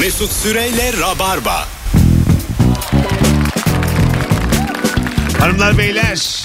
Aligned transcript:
Mesut 0.00 0.32
Süreyle 0.32 0.92
Rabarba. 1.00 1.64
Hanımlar 5.40 5.78
beyler 5.78 6.42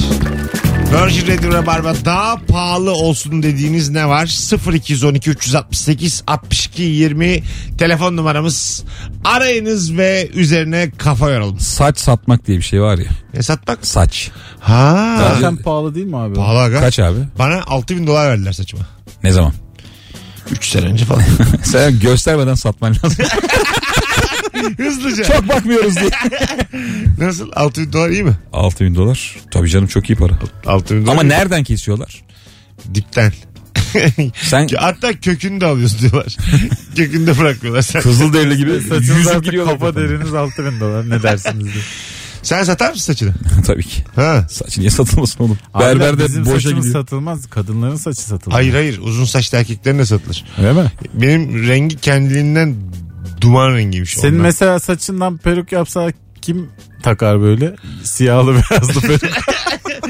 Virgin 0.94 1.28
Radio 1.28 1.54
Rabarba 1.54 1.94
daha 2.06 2.36
pahalı 2.48 2.92
olsun 2.92 3.44
dediğiniz 3.44 3.90
ne 3.90 4.08
var? 4.08 4.26
0212 4.74 5.30
368 5.30 6.24
62 6.28 6.82
20 6.84 7.44
telefon 7.78 8.18
numaramız. 8.18 8.84
Arayınız 9.26 9.98
ve 9.98 10.30
üzerine 10.34 10.92
kafa 10.98 11.30
yoralım. 11.30 11.60
Saç 11.60 12.00
satmak 12.00 12.48
diye 12.48 12.58
bir 12.58 12.64
şey 12.64 12.82
var 12.82 12.98
ya. 12.98 13.10
Ne 13.34 13.42
satmak? 13.44 13.88
Saç. 13.88 14.32
Ha. 14.60 15.18
Zaten 15.34 15.56
pahalı 15.56 15.96
değil 15.96 16.06
mi 16.06 16.18
abi? 16.18 16.36
Pahalı 16.36 16.60
aga. 16.60 16.80
Kaç 16.80 17.00
abi? 17.00 17.20
Bana 17.40 17.62
6000 17.68 18.08
dolar 18.08 18.30
verdiler 18.30 18.52
saçıma. 18.52 18.84
Ne 19.24 19.32
zaman? 19.32 19.54
3 20.52 20.70
sene 20.70 20.86
önce 20.86 21.06
falan. 21.06 21.24
Sen 21.64 22.00
göstermeden 22.00 22.54
satman 22.56 22.96
lazım. 23.04 23.26
Hızlıca. 24.78 25.24
çok 25.24 25.50
bakmıyoruz 25.50 25.96
diye. 25.96 26.10
Nasıl? 27.18 27.52
6000 27.56 27.94
dolar 27.94 28.10
iyi 28.10 28.24
mi? 28.24 28.34
6 28.54 28.86
bin 28.86 28.96
dolar. 28.96 29.36
Tabii 29.52 29.70
canım 29.70 29.88
çok 29.88 30.10
iyi 30.10 30.16
para. 30.16 30.34
6000 30.66 31.02
dolar. 31.06 31.12
Ama 31.12 31.24
iyi. 31.24 31.30
nereden 31.30 31.64
kesiyorlar? 31.64 32.24
Dipten. 32.94 33.34
Sen 34.42 34.68
Hatta 34.78 35.20
kökünü 35.20 35.62
de 35.62 35.66
alıyorsun 35.66 36.00
diyorlar. 36.00 36.38
kökünü 36.96 37.28
de 37.28 37.38
bırakmıyorlar. 37.40 37.82
Sen, 37.82 38.02
Kızılderili 38.02 38.58
gibi 38.58 38.82
Saçınız 38.82 39.28
artık 39.28 39.66
kafa 39.66 39.96
deriniz 39.96 40.34
6000 40.34 40.80
dolar 40.80 41.10
ne 41.10 41.24
dersiniz 41.24 41.74
diye. 41.74 41.84
Sen 42.44 42.64
satar 42.64 42.90
mısın 42.92 43.06
saçını? 43.14 43.34
Tabii 43.66 43.84
ki. 43.84 44.04
Ha. 44.16 44.46
Saç 44.50 44.78
niye 44.78 44.90
satılmasın 44.90 45.44
oğlum? 45.44 45.58
Abiler, 45.74 46.00
Berberde 46.00 46.26
bizim 46.28 46.46
boşa 46.46 46.56
saçımız 46.56 46.86
gidiyor. 46.86 47.02
satılmaz. 47.04 47.50
Kadınların 47.50 47.96
saçı 47.96 48.22
satılır. 48.22 48.54
Hayır 48.54 48.74
hayır 48.74 48.98
uzun 49.02 49.26
saçlı 49.26 49.58
erkeklerin 49.58 50.00
de 50.00 50.06
satılır. 50.06 50.46
Öyle 50.58 50.74
mi? 50.74 50.92
Benim 51.14 51.68
rengi 51.68 51.98
kendiliğinden 51.98 52.76
duman 53.42 53.74
rengiymiş. 53.76 54.14
Senin 54.18 54.32
ondan. 54.34 54.42
mesela 54.42 54.80
saçından 54.80 55.38
peruk 55.38 55.72
yapsa 55.72 56.12
kim 56.42 56.70
takar 57.04 57.42
böyle? 57.42 57.76
Siyahlı 58.04 58.52
beyazlı 58.54 59.02
peruk. 59.02 59.22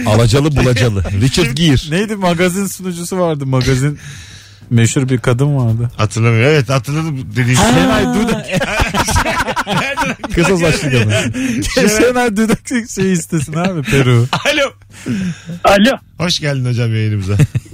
Alacalı 0.05 0.55
bulacalı. 0.55 1.03
Richard 1.21 1.51
Gere. 1.57 1.91
Neydi 1.91 2.15
magazin 2.15 2.67
sunucusu 2.67 3.17
vardı 3.17 3.45
magazin. 3.45 3.99
Meşhur 4.69 5.09
bir 5.09 5.17
kadın 5.17 5.57
vardı. 5.57 5.91
Hatırlamıyorum. 5.97 6.49
Evet 6.53 6.69
hatırladım 6.69 7.27
dediğin 7.31 7.55
şey. 7.57 7.65
Şenay 7.65 8.05
Dudak. 8.05 8.45
Kısa 10.35 10.57
saçlı 10.57 10.91
kadın. 10.91 11.11
Şenay 11.99 12.37
Dudak 12.37 12.59
şey 12.95 13.13
istesin 13.13 13.53
abi 13.53 13.81
peruğu. 13.81 14.25
Alo. 14.53 14.71
Alo. 15.63 15.97
Hoş 16.17 16.39
geldin 16.39 16.65
hocam 16.65 16.93
yayınımıza. 16.95 17.33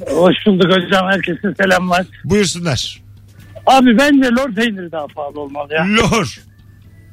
Hoş 0.10 0.36
bulduk 0.46 0.72
hocam. 0.72 1.08
Herkese 1.12 1.54
selamlar. 1.64 2.06
Buyursunlar. 2.24 3.02
Abi 3.66 3.98
bence 3.98 4.30
lor 4.30 4.52
peyniri 4.56 4.92
daha 4.92 5.08
pahalı 5.08 5.40
olmalı 5.40 5.74
ya. 5.74 5.86
Lor. 5.98 6.40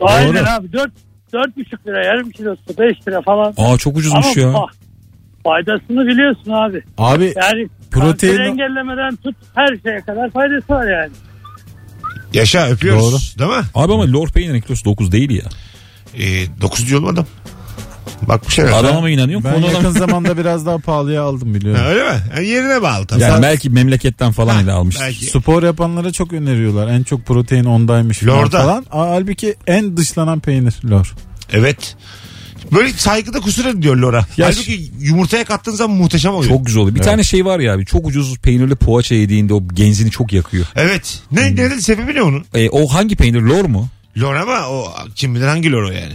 Aynen 0.00 0.44
abi. 0.44 0.72
4 0.72 0.90
4,5 1.32 1.86
lira 1.86 2.04
yarım 2.06 2.30
kilosu 2.30 2.60
5 2.78 3.08
lira 3.08 3.22
falan. 3.22 3.54
Aa 3.56 3.78
çok 3.78 3.96
ucuzmuş 3.96 4.26
Ama 4.36 4.46
ya. 4.46 4.48
fa- 4.48 4.70
faydasını 5.44 6.06
biliyorsun 6.06 6.50
abi. 6.50 6.82
Abi 6.98 7.32
Yani 7.36 7.68
Protein- 8.00 8.10
kanseri 8.36 8.48
engellemeden 8.48 9.16
tut 9.16 9.34
her 9.54 9.68
şeye 9.82 10.00
kadar 10.00 10.30
faydası 10.30 10.68
var 10.72 10.86
yani. 11.02 11.12
Yaşa 12.34 12.68
öpüyoruz. 12.68 13.36
Değil 13.38 13.50
mi? 13.50 13.62
Abi 13.74 13.92
ama 13.92 14.12
lor 14.12 14.28
peynirin 14.28 14.60
kilosu 14.60 14.84
9 14.84 15.12
değil 15.12 15.30
ya. 15.30 15.44
Ee, 16.18 16.46
9 16.60 16.88
diyor 16.88 17.00
mu 17.00 17.08
adam? 17.08 17.26
Bakmış 18.22 18.58
herhalde. 18.58 18.74
Adama 18.88 19.00
mı 19.00 19.10
inanıyorsun? 19.10 19.50
ben 19.50 19.54
Konudan- 19.62 19.72
yakın 19.74 19.90
zamanda 19.90 20.38
biraz 20.38 20.66
daha 20.66 20.78
pahalıya 20.78 21.22
aldım 21.22 21.48
Ha, 21.48 21.54
biliyorum. 21.54 21.82
öyle 21.86 22.02
mi? 22.04 22.18
Yani 22.36 22.46
yerine 22.46 22.82
bağlı 22.82 23.06
tabii. 23.06 23.20
Yani 23.22 23.42
belki 23.42 23.70
memleketten 23.70 24.32
falan 24.32 24.64
ile 24.64 24.72
almıştır. 24.72 25.04
belki. 25.04 25.24
Spor 25.26 25.62
yapanlara 25.62 26.12
çok 26.12 26.32
öneriyorlar. 26.32 26.88
En 26.88 27.02
çok 27.02 27.26
protein 27.26 27.64
ondaymış 27.64 28.24
Lorda. 28.26 28.60
falan. 28.62 28.86
Aa, 28.90 29.10
halbuki 29.10 29.54
en 29.66 29.96
dışlanan 29.96 30.40
peynir 30.40 30.74
lor. 30.90 31.14
Evet. 31.52 31.96
Böyle 32.72 32.92
saygıda 32.92 33.40
kusur 33.40 33.64
ediyor 33.64 33.96
Lora. 33.96 34.26
Ya 34.36 34.46
Halbuki 34.46 34.90
yumurtaya 35.00 35.44
kattığın 35.44 35.72
zaman 35.72 35.96
muhteşem 35.96 36.32
oluyor. 36.34 36.52
Çok 36.52 36.66
güzel 36.66 36.82
oluyor. 36.82 36.96
Bir 36.96 37.02
tane 37.02 37.24
şey 37.24 37.44
var 37.44 37.60
ya 37.60 37.74
abi 37.74 37.86
çok 37.86 38.06
ucuz 38.06 38.38
peynirli 38.38 38.74
poğaça 38.76 39.14
yediğinde 39.14 39.54
o 39.54 39.68
genzini 39.68 40.10
çok 40.10 40.32
yakıyor. 40.32 40.66
Evet. 40.76 41.18
Ne, 41.32 41.40
Hmm. 41.48 41.56
ne 41.56 41.70
dedi 41.70 41.82
sebebi 41.82 42.14
ne 42.14 42.22
onun? 42.22 42.44
E, 42.54 42.68
o 42.70 42.86
hangi 42.86 43.16
peynir 43.16 43.40
lor 43.42 43.64
mu? 43.64 43.88
Lor 44.18 44.34
ama 44.34 44.66
o 44.68 44.92
kim 45.14 45.34
bilir 45.34 45.46
hangi 45.46 45.72
lor 45.72 45.82
o 45.82 45.90
yani. 45.90 46.12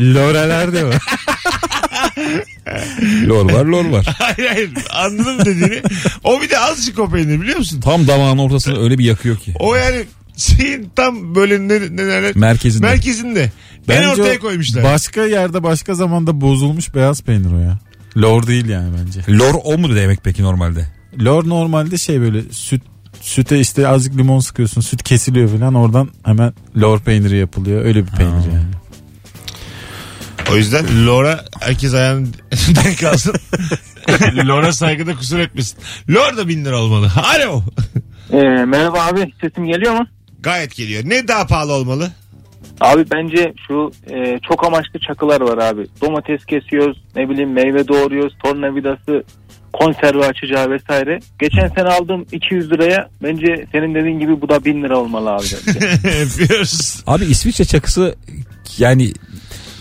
Loreler 0.14 0.72
de 0.72 0.84
var. 0.84 0.96
Lor 3.26 3.52
var 3.52 3.64
lor 3.64 3.84
var. 3.84 4.06
hayır 4.18 4.48
hayır 4.50 4.70
anladım 4.92 5.38
dediğini. 5.44 5.82
O 6.24 6.42
bir 6.42 6.50
de 6.50 6.58
azıcık 6.58 6.98
o 6.98 7.10
peynir 7.10 7.40
biliyor 7.40 7.58
musun? 7.58 7.80
Tam 7.80 8.06
damağın 8.06 8.38
ortasını 8.38 8.82
öyle 8.82 8.98
bir 8.98 9.04
yakıyor 9.04 9.36
ki. 9.36 9.54
O 9.58 9.74
yani 9.74 10.04
şeyin 10.36 10.90
tam 10.96 11.34
böyle 11.34 11.58
ne, 11.58 11.80
ne 11.80 12.06
derler? 12.06 12.36
Merkezinde. 12.36 12.86
Merkezinde. 12.86 13.50
Ben 13.88 14.02
Bence 14.02 14.22
ortaya 14.22 14.38
koymuşlar. 14.38 14.84
Başka 14.84 15.22
yerde 15.24 15.62
başka 15.62 15.94
zamanda 15.94 16.40
bozulmuş 16.40 16.94
beyaz 16.94 17.22
peynir 17.22 17.52
o 17.52 17.58
ya. 17.58 17.78
Lor 18.16 18.46
değil 18.46 18.68
yani 18.68 18.94
bence. 18.98 19.38
Lor 19.38 19.54
o 19.64 19.78
mu 19.78 19.96
demek 19.96 20.24
peki 20.24 20.42
normalde? 20.42 20.86
Lor 21.20 21.48
normalde 21.48 21.98
şey 21.98 22.20
böyle 22.20 22.42
süt 22.50 22.82
süte 23.20 23.60
işte 23.60 23.88
azıcık 23.88 24.18
limon 24.18 24.40
sıkıyorsun 24.40 24.80
süt 24.80 25.02
kesiliyor 25.02 25.48
falan 25.48 25.74
oradan 25.74 26.08
hemen 26.24 26.52
lor 26.80 27.00
peyniri 27.00 27.36
yapılıyor 27.36 27.84
öyle 27.84 28.06
bir 28.06 28.10
peynir 28.10 28.52
yani. 28.52 28.76
O 30.52 30.56
yüzden 30.56 31.06
Lora 31.06 31.44
herkes 31.60 31.94
ayağının 31.94 32.34
denk 32.84 33.00
kalsın. 33.00 33.34
Lora 34.46 34.72
saygıda 34.72 35.14
kusur 35.16 35.38
etmesin. 35.38 35.78
Lor 36.10 36.36
da 36.36 36.48
bin 36.48 36.64
lira 36.64 36.80
olmalı. 36.80 37.10
Alo. 37.34 37.62
Ee, 38.32 38.64
merhaba 38.64 39.02
abi 39.06 39.32
sesim 39.40 39.66
geliyor 39.66 39.92
mu? 39.92 40.06
Gayet 40.46 40.76
geliyor. 40.76 41.02
Ne 41.06 41.28
daha 41.28 41.46
pahalı 41.46 41.72
olmalı? 41.72 42.10
Abi 42.80 43.04
bence 43.14 43.52
şu 43.68 43.92
e, 44.10 44.38
çok 44.48 44.66
amaçlı 44.66 45.00
çakılar 45.08 45.40
var 45.40 45.58
abi. 45.58 45.86
Domates 46.00 46.44
kesiyoruz, 46.44 47.02
ne 47.16 47.28
bileyim 47.30 47.52
meyve 47.52 47.88
doğruyoruz, 47.88 48.34
tornavidası, 48.44 49.24
konserve 49.72 50.26
açacağı 50.26 50.70
vesaire. 50.70 51.18
Geçen 51.38 51.68
sene 51.68 51.88
aldığım 51.88 52.26
200 52.32 52.70
liraya 52.70 53.08
bence 53.22 53.66
senin 53.72 53.94
dediğin 53.94 54.20
gibi 54.20 54.40
bu 54.40 54.48
da 54.48 54.64
1000 54.64 54.82
lira 54.82 54.98
olmalı 54.98 55.30
abi. 55.30 55.44
bence. 55.66 55.86
Yapıyoruz. 56.18 57.02
Abi 57.06 57.24
İsviçre 57.24 57.64
çakısı 57.64 58.14
yani 58.78 59.12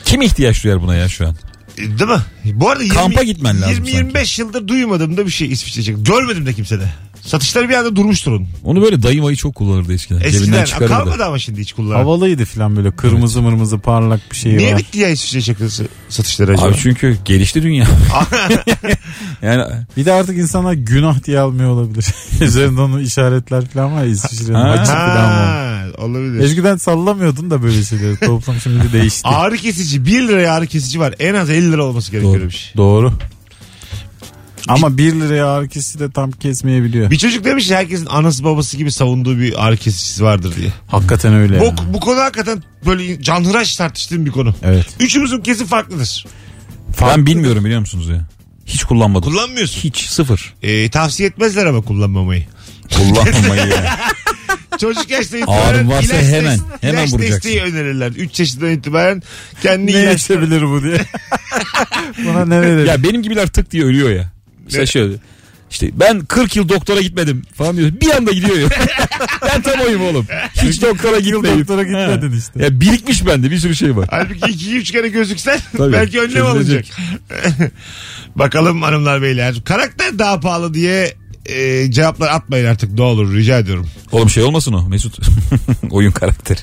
kim 0.05 0.21
ihtiyaç 0.21 0.63
duyar 0.63 0.81
buna 0.81 0.95
ya 0.95 1.09
şu 1.09 1.27
an? 1.27 1.35
E, 1.77 1.81
Değil 1.81 2.09
mi? 2.09 2.21
Bu 2.53 2.69
arada 2.69 2.83
20, 2.83 2.95
Kampa 2.95 3.23
gitmen 3.23 3.61
lazım 3.61 3.85
20-25 3.85 4.41
yıldır 4.41 4.67
duymadım 4.67 5.17
da 5.17 5.25
bir 5.25 5.31
şey 5.31 5.47
İsviçre 5.51 5.83
çakısı. 5.83 6.03
Görmedim 6.03 6.45
de 6.45 6.53
kimsede. 6.53 6.85
Satışları 7.25 7.69
bir 7.69 7.73
anda 7.73 7.95
durmuştur 7.95 8.31
onun. 8.31 8.47
Onu 8.63 8.81
böyle 8.81 9.03
dayı 9.03 9.21
mayı 9.21 9.35
çok 9.35 9.55
kullanırdı 9.55 9.93
eskiden. 9.93 10.19
Eskiden 10.21 10.39
Cebinden 10.39 10.65
çıkarırdı. 10.65 10.93
kalmadı 10.93 11.25
ama 11.25 11.39
şimdi 11.39 11.61
hiç 11.61 11.73
kullanan. 11.73 11.95
Havalıydı 11.99 12.45
falan 12.45 12.75
böyle 12.75 12.91
kırmızı 12.91 13.41
mırmızı 13.41 13.79
parlak 13.79 14.21
bir 14.31 14.35
şey 14.35 14.57
Niye 14.57 14.71
var. 14.73 14.79
bitti 14.79 14.99
ya 14.99 15.09
İsviçre 15.09 15.41
çakısı 15.41 15.87
satışları 16.09 16.51
acaba? 16.53 16.67
Abi 16.67 16.75
çünkü 16.77 17.17
gelişti 17.25 17.63
dünya. 17.63 17.87
yani 19.41 19.63
Bir 19.97 20.05
de 20.05 20.11
artık 20.11 20.37
insanlar 20.37 20.73
günah 20.73 21.23
diye 21.23 21.39
almıyor 21.39 21.69
olabilir. 21.69 22.05
Üzerinde 22.41 22.81
onun 22.81 22.99
işaretler 22.99 23.65
falan 23.69 23.93
var 23.93 24.03
ya 24.03 24.09
İsviçre'nin 24.09 24.53
Ha. 24.53 24.69
haçı 24.79 24.91
falan 24.91 25.15
var. 25.15 25.45
ha, 25.47 25.83
olabilir. 25.97 26.39
Eskiden 26.43 26.77
sallamıyordun 26.77 27.51
da 27.51 27.63
böyle 27.63 27.83
şeyleri. 27.83 28.17
Toplum 28.17 28.55
şimdi 28.63 28.93
değişti. 28.93 29.27
Ağrı 29.27 29.57
kesici 29.57 30.05
1 30.05 30.27
liraya 30.27 30.53
ağrı 30.53 30.67
kesici 30.67 30.99
var. 30.99 31.15
En 31.19 31.33
az 31.33 31.49
50 31.49 31.71
lira 31.71 31.83
olması 31.85 32.11
Doğru. 32.13 32.21
gerekiyormuş. 32.21 32.73
Doğru. 32.77 33.13
Ama 34.73 34.97
1 34.97 35.13
liraya 35.13 35.47
ağrı 35.47 35.67
kesici 35.67 35.99
de 35.99 36.11
tam 36.11 36.31
kesmeyebiliyor. 36.31 37.11
Bir 37.11 37.17
çocuk 37.17 37.45
demiş 37.45 37.69
ya 37.69 37.77
herkesin 37.77 38.05
anası 38.05 38.43
babası 38.43 38.77
gibi 38.77 38.91
savunduğu 38.91 39.39
bir 39.39 39.65
ağrı 39.67 39.77
kesicisi 39.77 40.23
vardır 40.23 40.53
diye. 40.55 40.73
Hakikaten 40.87 41.33
öyle. 41.33 41.59
Bu, 41.59 41.65
yani. 41.65 41.77
bu 41.93 41.99
konu 41.99 42.19
hakikaten 42.19 42.63
böyle 42.85 43.21
canhıraş 43.21 43.75
tartıştığım 43.75 44.25
bir 44.25 44.31
konu. 44.31 44.55
Evet. 44.63 44.85
Üçümüzün 44.99 45.41
kesin 45.41 45.65
farklıdır. 45.65 46.25
ben 47.01 47.25
bilmiyorum 47.25 47.65
biliyor 47.65 47.79
musunuz 47.79 48.09
ya? 48.09 48.27
Hiç 48.65 48.83
kullanmadım. 48.83 49.31
Kullanmıyorsun. 49.31 49.81
Hiç 49.81 49.97
sıfır. 50.09 50.53
Ee, 50.61 50.89
tavsiye 50.89 51.29
etmezler 51.29 51.65
ama 51.65 51.81
kullanmamayı. 51.81 52.45
Kullanmamayı 52.95 53.67
ya. 53.67 53.97
Çocuk 54.79 55.09
yaşta 55.09 55.37
itibaren 55.37 55.89
varsa 55.89 56.15
ilaç 56.15 56.25
hemen, 56.25 56.57
desteği- 56.57 56.81
hemen 56.81 56.99
ilaç 57.01 57.13
vuracaksın. 57.13 57.35
desteği 57.35 57.61
önerirler. 57.61 58.11
3 58.11 58.39
yaşından 58.39 58.69
itibaren 58.69 59.23
kendi 59.63 59.85
Ne 59.93 60.03
ilaç 60.03 60.21
içebilir 60.21 60.61
bu 60.61 60.83
diye. 60.83 60.97
Buna 62.25 62.45
ne 62.45 62.61
verir? 62.61 62.85
ya 62.85 63.03
benim 63.03 63.23
gibiler 63.23 63.47
tık 63.47 63.71
diye 63.71 63.83
ölüyor 63.83 64.09
ya. 64.09 64.34
Mesela 64.65 64.85
şöyle. 64.85 65.13
İşte 65.71 65.89
ben 65.93 66.19
40 66.19 66.55
yıl 66.55 66.69
doktora 66.69 67.01
gitmedim 67.01 67.41
falan 67.53 67.77
diyor. 67.77 67.91
Bir 68.01 68.11
anda 68.11 68.31
gidiyor 68.31 68.57
ya. 68.57 68.69
ben 69.41 69.61
tam 69.61 69.79
oyum 69.79 70.01
oğlum. 70.01 70.27
Hiç 70.61 70.81
doktora 70.81 71.19
gitmeyip. 71.19 71.59
doktora 71.59 71.83
gitmedin 71.83 72.29
Ha. 72.29 72.37
işte. 72.37 72.63
Ya 72.63 72.81
birikmiş 72.81 73.25
bende 73.25 73.51
bir 73.51 73.57
sürü 73.57 73.75
şey 73.75 73.95
var. 73.97 74.07
Halbuki 74.11 74.39
2-3 74.39 74.83
kere 74.91 75.07
gözüksen 75.07 75.59
Tabii, 75.77 75.93
belki 75.93 76.21
önlem 76.21 76.45
alınacak. 76.45 76.85
Bakalım 78.35 78.81
hanımlar 78.81 79.21
beyler. 79.21 79.55
Karakter 79.65 80.19
daha 80.19 80.39
pahalı 80.39 80.73
diye 80.73 81.13
e, 81.45 81.91
cevaplar 81.91 82.27
atmayın 82.29 82.65
artık 82.65 82.91
ne 82.91 83.01
olur 83.01 83.33
rica 83.35 83.59
ediyorum. 83.59 83.87
Oğlum 84.11 84.29
şey 84.29 84.43
olmasın 84.43 84.73
o 84.73 84.89
Mesut. 84.89 85.17
Oyun 85.91 86.11
karakteri. 86.11 86.59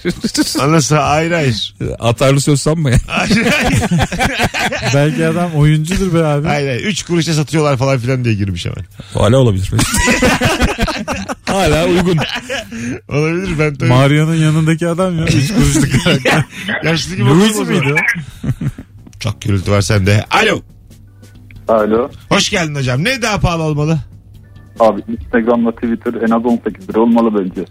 Anlasın 0.61 0.97
hayır 0.97 1.33
hayır. 1.33 1.75
Atarlı 1.99 2.41
söz 2.41 2.63
sanma 2.63 2.91
ya. 2.91 2.99
Hayır 3.07 3.47
hayır. 3.47 3.81
Belki 4.95 5.27
adam 5.27 5.55
oyuncudur 5.55 6.15
be 6.15 6.25
abi. 6.25 6.47
hayır, 6.47 6.69
hayır. 6.69 6.85
Üç 6.85 7.03
kuruşa 7.03 7.35
satıyorlar 7.35 7.77
falan 7.77 7.99
filan 7.99 8.25
diye 8.25 8.35
girmiş 8.35 8.67
hemen. 8.67 8.85
Hala 9.15 9.37
olabilir. 9.39 9.71
Hala 11.47 11.87
uygun. 11.87 12.19
Olabilir 13.09 13.59
ben 13.59 13.75
tabii. 13.75 13.89
Mario'nun 13.89 14.35
yanındaki 14.35 14.89
adam 14.89 15.19
ya. 15.19 15.25
Üç 15.25 15.55
kuruşluk 15.55 16.05
karakter. 16.05 16.45
Yaşlı 16.85 17.17
gibi 17.17 17.29
zaman. 17.53 17.69
miydi? 17.69 17.95
Çok 19.21 19.43
gürültü 19.43 19.71
var 19.71 19.81
sende. 19.81 20.25
Alo. 20.31 20.61
Alo. 21.69 22.11
Hoş 22.29 22.51
geldin 22.51 22.75
hocam. 22.75 23.05
Ne 23.05 23.23
daha 23.23 23.41
pahalı 23.41 23.63
olmalı? 23.63 23.99
Abi 24.81 25.01
Instagram'la 25.13 25.73
Twitter 25.73 26.15
en 26.15 26.31
az 26.31 26.45
18 26.45 26.89
lira 26.89 27.01
olmalı 27.01 27.39
bence. 27.41 27.65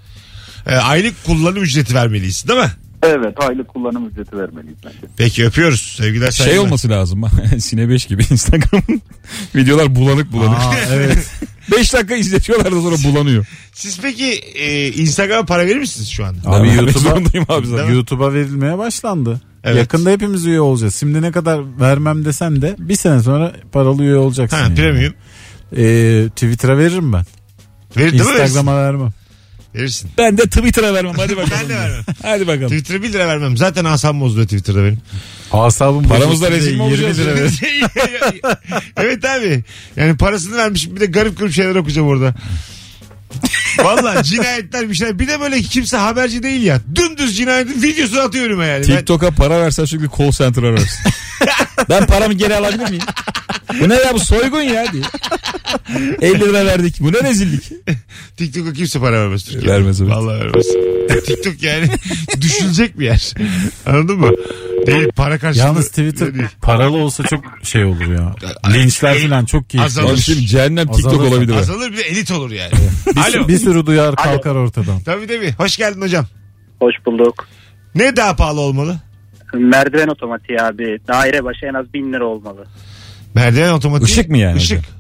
Ee, 0.68 0.76
aylık 0.76 1.24
kullanım 1.26 1.64
ücreti 1.64 1.96
vermeliyiz 1.96 2.48
değil 2.48 2.60
mi? 2.60 2.72
Evet 3.04 3.36
aylık 3.50 3.68
kullanım 3.68 4.08
ücreti 4.08 4.38
vermeliyiz 4.38 4.78
bence. 4.86 4.98
Peki 5.18 5.46
öpüyoruz. 5.46 5.82
Sevgiler 5.98 6.32
Şey 6.32 6.46
saygılar. 6.46 6.66
olması 6.66 6.90
lazım. 6.90 7.22
Sine 7.60 7.90
5 7.90 8.06
gibi 8.06 8.22
Instagram'ın 8.32 9.02
videolar 9.56 9.96
bulanık 9.96 10.32
bulanık. 10.32 10.58
Aa, 10.60 10.76
evet. 10.94 11.32
5 11.78 11.94
dakika 11.94 12.16
izletiyorlar 12.16 12.72
da 12.72 12.82
sonra 12.82 12.96
bulanıyor. 13.12 13.46
Siz 13.74 14.00
peki 14.02 14.26
e, 14.56 14.88
Instagram'a 14.92 15.46
para 15.46 15.66
verir 15.66 15.80
misiniz 15.80 16.10
şu 16.10 16.26
anda? 16.26 16.50
Abi 16.50 16.68
Ben 16.68 16.74
YouTube'a 16.74 17.00
zorundayım 17.00 17.46
abi 17.50 17.68
zaten. 17.68 17.94
YouTube'a 17.94 18.34
verilmeye 18.34 18.78
başlandı. 18.78 19.42
Evet. 19.64 19.78
Yakında 19.78 20.10
hepimiz 20.10 20.46
üye 20.46 20.62
olacağız. 20.62 20.96
Şimdi 20.96 21.22
ne 21.22 21.32
kadar 21.32 21.80
vermem 21.80 22.26
desem 22.26 22.62
de 22.62 22.76
bir 22.80 22.96
sene 22.96 23.20
sonra 23.24 23.54
paralı 23.72 24.04
üye 24.04 24.16
olacaksın. 24.16 24.58
Ha 24.58 24.64
yani. 24.64 24.76
premium. 24.76 25.14
Ee, 25.78 26.28
Twitter'a 26.36 26.78
veririm 26.78 27.14
ben. 27.14 27.26
Verir 27.98 28.12
değil 28.12 28.24
mi? 28.24 28.30
Instagram'a 28.32 28.78
vermem. 28.78 29.14
Verirsin. 29.76 30.12
Ben 30.18 30.38
de 30.38 30.42
Twitter'a 30.42 30.94
vermem. 30.94 31.14
Hadi 31.18 31.38
bakalım. 31.38 31.58
Ben 31.62 31.70
de 31.70 31.76
vermem. 31.76 32.04
Hadi 32.22 32.48
bakalım. 32.48 32.68
Twitter'a 32.68 33.04
1 33.04 33.14
lira 33.14 33.28
vermem. 33.28 33.58
Zaten 33.58 33.86
asam 33.86 34.22
bozuluyor 34.22 34.48
Twitter'da 34.48 34.84
benim. 34.84 35.02
Asabım 35.52 36.08
Paramızla 36.08 36.52
bozulsun 36.52 36.52
rezil 36.52 36.72
mi 36.72 36.78
diye 36.78 36.90
20 36.90 37.06
olacağız 37.06 37.20
lira 37.20 38.58
evet 38.98 39.26
abi. 39.26 39.64
Yani 39.96 40.18
parasını 40.18 40.58
vermişim 40.58 40.96
bir 40.96 41.02
de 41.02 41.06
garip 41.06 41.40
garip 41.40 41.54
şeyler 41.54 41.76
okuyacağım 41.76 42.08
orada. 42.08 42.36
Valla 43.84 44.24
cinayetler 44.24 44.90
bir 44.90 44.96
şeyler. 44.96 45.20
Bir 45.20 45.28
de 45.28 45.40
böyle 45.40 45.62
kimse 45.62 45.98
haberci 45.98 46.44
değil 46.44 46.62
ya. 46.64 46.82
Dümdüz 46.96 47.38
cinayetin 47.38 47.82
videosunu 47.82 48.20
atıyor 48.20 48.46
önüme 48.46 48.66
yani. 48.66 48.86
Ben- 48.90 48.98
TikTok'a 48.98 49.32
para 49.32 49.62
versen 49.62 49.86
sürekli 49.86 50.18
call 50.18 50.32
center 50.32 50.64
ararsın. 50.64 51.12
ben 51.90 52.06
paramı 52.06 52.34
geri 52.34 52.56
alabilir 52.56 52.90
miyim? 52.90 53.04
Bu 53.82 53.90
ne 53.90 53.94
ya 53.96 54.14
bu 54.14 54.20
soygun 54.20 54.62
ya 54.62 54.86
diye. 54.94 55.04
50 56.22 56.40
lira 56.40 56.66
verdik. 56.66 56.96
Bu 57.00 57.14
ne 57.14 57.24
rezillik? 57.24 57.64
TikTok'a 58.38 58.74
kimse 58.74 59.00
para 59.00 59.22
vermez 59.22 59.44
Türkiye'de. 59.44 59.68
Vermez, 59.74 60.02
evet. 60.02 60.12
Vallahi 60.12 60.40
vermez. 60.40 60.66
TikTok 61.26 61.64
yani 61.64 61.88
düşülecek 62.42 63.00
bir 63.00 63.06
yer. 63.06 63.34
Anladın 63.86 64.20
mı? 64.20 64.32
Değil 64.88 65.10
para 65.16 65.40
karşılığı. 65.40 65.64
Yalnız 65.66 65.88
Twitter 65.90 66.34
değil. 66.34 66.48
paralı 66.62 66.98
olsa 66.98 67.24
çok 67.24 67.44
şey 67.64 67.86
olur 67.86 68.12
ya. 68.12 68.36
Linçler 68.74 69.18
falan 69.18 69.46
çok 69.46 69.70
keyifli. 69.70 69.86
Azalır. 69.86 70.18
Şimdi 70.18 70.46
cehennem 70.46 70.88
TikTok 70.88 71.14
Azalır. 71.14 71.28
olabilir. 71.32 71.56
Azalır 71.56 71.92
bir 71.92 71.98
de 71.98 72.02
elit 72.02 72.32
olur 72.32 72.52
yani. 72.52 72.72
Bir, 73.16 73.38
Alo. 73.38 73.48
bir 73.48 73.58
sürü 73.58 73.86
duyar 73.86 74.16
kalkar 74.16 74.56
ortadan. 74.56 75.00
Tabii 75.06 75.28
tabii. 75.28 75.52
Hoş 75.58 75.78
geldin 75.78 76.02
hocam. 76.02 76.26
Hoş 76.80 76.94
bulduk. 77.06 77.48
Ne 77.96 78.16
daha 78.16 78.36
pahalı 78.36 78.60
olmalı? 78.60 78.96
Merdiven 79.54 80.08
otomatiği 80.08 80.62
abi. 80.62 80.98
Daire 81.08 81.44
başı 81.44 81.66
en 81.66 81.74
az 81.74 81.94
1000 81.94 82.14
lira 82.14 82.26
olmalı. 82.26 82.66
Merdiven 83.36 83.72
otomatik. 83.74 84.10
Işık 84.10 84.30
mı 84.30 84.38
yani 84.38 84.58
Işık. 84.58 84.78
hocam? 84.78 84.92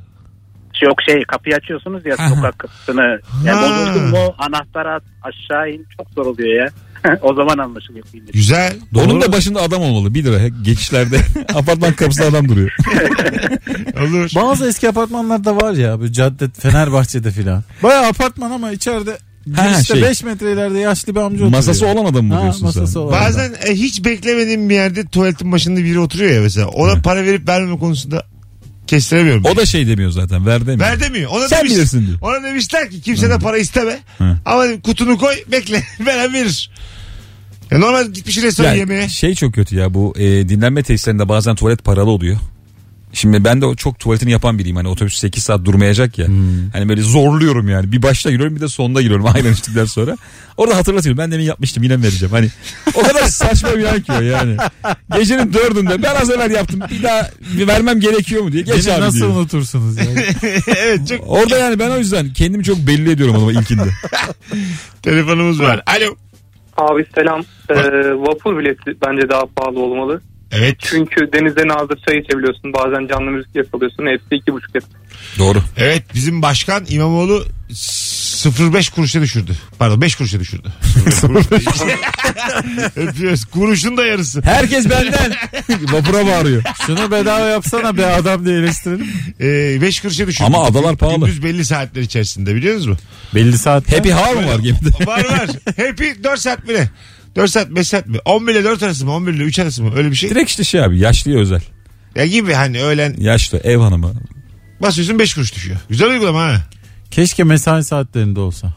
Yok 0.82 0.98
şey 1.10 1.24
kapıyı 1.24 1.56
açıyorsunuz 1.56 2.06
ya 2.06 2.18
sokak 2.36 2.60
kapısını. 2.60 3.20
Yani 3.46 3.60
Ha. 3.60 3.86
bozuldun 3.88 4.10
mu 4.10 4.36
anahtarı 4.38 4.90
at 4.94 5.04
aşağı 5.24 5.70
in 5.70 5.86
çok 5.98 6.08
zor 6.16 6.26
oluyor 6.26 6.64
ya. 6.64 6.70
o 7.22 7.34
zaman 7.34 7.58
anlaşılıyor. 7.58 8.06
1000 8.14 8.20
lira. 8.20 8.32
Güzel. 8.34 8.74
Onun 8.96 9.22
da 9.22 9.32
başında 9.32 9.62
adam 9.62 9.82
olmalı. 9.82 10.14
1 10.14 10.24
lira 10.24 10.48
geçişlerde. 10.48 11.18
Apartman 11.56 11.94
kapısında 11.94 12.28
adam 12.28 12.50
duruyor. 12.50 12.72
Olur. 14.02 14.32
Bazı 14.36 14.68
eski 14.68 14.90
apartmanlarda 14.90 15.56
var 15.56 15.74
ya 15.74 16.00
bu 16.00 16.12
cadde 16.12 16.50
Fenerbahçe'de 16.60 17.32
filan. 17.32 17.64
Baya 17.84 18.08
apartman 18.08 18.52
ama 18.52 18.72
içeride 18.72 19.18
Ha, 19.56 19.66
girişte 19.68 19.94
şey. 19.94 20.04
5 20.04 20.24
metre 20.24 20.54
ileride 20.54 20.80
yaşlı 20.80 21.16
bir 21.16 21.20
amca 21.20 21.36
oturuyor. 21.36 21.52
Masası 21.52 21.88
olan 21.88 22.06
adam 22.06 22.26
mı 22.26 22.34
Ha, 22.36 22.42
diyorsun 22.42 22.64
masası 22.64 22.94
sen? 22.94 23.00
olan. 23.00 23.22
Bazen 23.22 23.54
e, 23.68 23.74
hiç 23.74 24.06
beklemediğim 24.06 24.70
bir 24.70 24.76
yerde 24.76 25.06
tuvaletin 25.08 25.52
başında 25.52 25.80
biri 25.84 26.00
oturuyor 26.00 26.32
ya 26.32 26.42
mesela. 26.42 26.68
Ona 26.68 27.02
para 27.02 27.24
verip 27.24 27.48
vermeme 27.50 27.80
konusunda 27.80 28.24
kestiremiyorum. 28.92 29.46
O 29.46 29.56
da 29.56 29.66
şey 29.66 29.88
demiyor 29.88 30.12
zaten. 30.12 30.46
Ver 30.46 30.62
demiyor. 30.62 30.80
Ver 30.80 31.00
demiyor. 31.00 31.32
Ona 31.32 31.48
Sen 31.48 31.60
demiş, 31.60 31.72
bilirsin 31.72 32.08
diyor. 32.08 32.18
Ona 32.22 32.44
demişler 32.44 32.90
ki 32.90 33.02
kimseden 33.02 33.40
para 33.40 33.58
isteme. 33.58 34.00
Hı. 34.18 34.38
Ama 34.46 34.82
kutunu 34.84 35.18
koy 35.18 35.36
bekle. 35.52 35.84
Veren 36.06 36.34
verir. 36.34 36.72
Ya 37.72 37.78
normal 37.80 38.08
gitmiş 38.08 38.38
restoran 38.38 38.70
Yani 38.70 38.80
yemeğe. 38.80 39.10
şey 39.10 39.36
çok 39.36 39.54
kötü 39.54 39.76
ya 39.76 39.94
bu 39.94 40.14
e, 40.18 40.50
dinlenme 40.50 40.84
tesislerinde 40.84 41.30
bazen 41.30 41.56
tuvalet 41.56 41.84
paralı 41.84 42.10
oluyor. 42.10 42.38
Şimdi 43.14 43.44
ben 43.44 43.62
de 43.62 43.66
o 43.66 43.76
çok 43.76 44.00
tuvaletini 44.00 44.32
yapan 44.32 44.60
biriyim. 44.60 44.76
Hani 44.76 44.88
otobüs 44.88 45.20
8 45.20 45.44
saat 45.44 45.66
durmayacak 45.66 46.18
ya. 46.18 46.28
Hani 46.74 46.90
böyle 46.90 47.02
zorluyorum 47.02 47.70
yani. 47.70 47.92
Bir 47.92 48.02
başta 48.04 48.32
giriyorum 48.32 48.56
bir 48.56 48.62
de 48.62 48.68
sonunda 48.68 49.02
giriyorum 49.02 49.26
aynen 49.34 49.54
içtikten 49.54 49.86
sonra. 49.86 50.18
Orada 50.58 50.78
hatırlatıyorum. 50.78 51.18
Ben 51.18 51.32
demin 51.32 51.44
yapmıştım 51.44 51.84
yine 51.84 51.98
mi 51.98 52.04
vereceğim. 52.04 52.32
Hani 52.34 52.50
o 52.96 53.02
kadar 53.02 53.24
saçma 53.24 53.78
bir 53.78 53.84
an 53.84 54.02
ki 54.02 54.12
o 54.12 54.22
yani. 54.22 54.58
Gecenin 55.18 55.54
dördünde 55.54 56.04
ben 56.04 56.16
az 56.16 56.30
evvel 56.30 56.52
yaptım. 56.52 56.80
Bir 56.92 57.04
daha 57.04 57.30
bir 57.58 57.68
vermem 57.68 58.00
gerekiyor 58.00 58.44
mu 58.44 58.52
diye. 58.52 58.64
Geç 58.64 58.86
Beni 58.88 58.94
abi 58.96 59.02
nasıl 59.02 59.18
diyor. 59.18 59.30
unutursunuz 59.30 59.98
ya? 59.98 60.04
evet 60.78 61.08
çok 61.08 61.20
Orada 61.28 61.58
yani 61.58 61.80
ben 61.80 61.90
o 61.90 61.98
yüzden 61.98 62.34
kendimi 62.34 62.64
çok 62.64 62.78
belli 62.78 63.12
ediyorum 63.12 63.36
adama 63.36 63.52
ilkinde. 63.52 63.90
telefonumuz 65.02 65.60
var. 65.62 65.84
Alo. 65.86 66.16
Abi 66.78 67.06
selam. 67.16 67.42
Ee, 67.70 67.76
vapur 68.14 68.58
bileti 68.58 68.98
bence 69.08 69.30
daha 69.30 69.46
pahalı 69.56 69.80
olmalı. 69.80 70.22
Evet. 70.52 70.76
Çünkü 70.80 71.30
denizde 71.34 71.68
nazır 71.68 71.98
çay 72.08 72.18
içebiliyorsun. 72.20 72.74
Bazen 72.74 73.08
canlı 73.08 73.32
müzik 73.32 73.56
yakalıyorsun. 73.56 74.06
Hepsi 74.06 74.36
iki 74.36 74.54
buçuk 74.54 74.76
lira. 74.76 74.86
Doğru. 75.40 75.64
Evet 75.78 76.04
bizim 76.14 76.42
başkan 76.42 76.86
İmamoğlu 76.90 77.46
05 78.46 78.90
kuruşa 78.90 79.22
düşürdü. 79.22 79.52
Pardon 79.80 80.02
5 80.02 80.16
kuruşa 80.16 80.40
düşürdü. 80.40 80.68
Öpüyoruz. 82.96 83.46
Kuruşun 83.52 83.98
da 83.98 84.06
yarısı. 84.06 84.42
Herkes 84.42 84.90
benden. 84.90 85.34
Vapura 85.92 86.26
bağırıyor. 86.28 86.64
Şunu 86.86 87.12
bedava 87.12 87.46
yapsana 87.46 87.98
be 87.98 88.06
adam 88.06 88.46
diye 88.46 88.58
eleştirelim. 88.60 89.08
5 89.82 90.02
kuruşa 90.02 90.28
düşürdü. 90.28 90.46
Ama 90.48 90.66
adalar 90.66 90.98
pahalı. 90.98 91.26
Gündüz 91.26 91.44
belli 91.44 91.66
saatler 91.66 92.02
içerisinde 92.02 92.56
biliyor 92.56 92.76
musunuz? 92.76 92.98
Belli 93.36 93.58
saat. 93.58 93.92
Happy 93.98 94.12
hour 94.12 94.36
mı 94.36 94.48
var 94.48 94.60
gemide? 94.60 95.06
var 95.06 95.26
var. 95.26 95.50
Happy 95.78 96.24
4 96.24 96.40
saat 96.40 96.68
mi 96.68 96.74
ne? 96.74 96.90
4 97.36 97.50
saat 97.52 97.70
5 97.72 97.88
saat 97.88 98.08
mi? 98.08 98.18
11 98.26 98.52
ile 98.56 98.64
4 98.64 98.84
arası 98.84 99.06
mı? 99.06 99.12
11 99.12 99.34
ile 99.34 99.44
3 99.44 99.60
arası 99.60 99.84
mı? 99.84 99.92
Öyle 99.96 100.12
bir 100.12 100.16
şey. 100.16 100.30
Direkt 100.30 100.50
işte 100.50 100.64
şey 100.64 100.84
abi 100.84 101.00
yaşlıya 101.00 101.40
özel. 101.40 101.62
Ya 102.16 102.26
gibi 102.26 102.54
hani 102.54 102.84
öğlen 102.84 103.16
Yaşlı 103.18 103.58
ev 103.64 103.78
hanımı. 103.78 104.14
basıyorsun 104.82 105.20
5 105.20 105.34
kuruş 105.34 105.56
düşüyor. 105.56 105.78
Güzel 105.90 106.10
uygulama 106.10 106.42
ha. 106.44 106.64
Keşke 107.12 107.44
mesai 107.44 107.84
saatlerinde 107.84 108.40
olsa. 108.40 108.74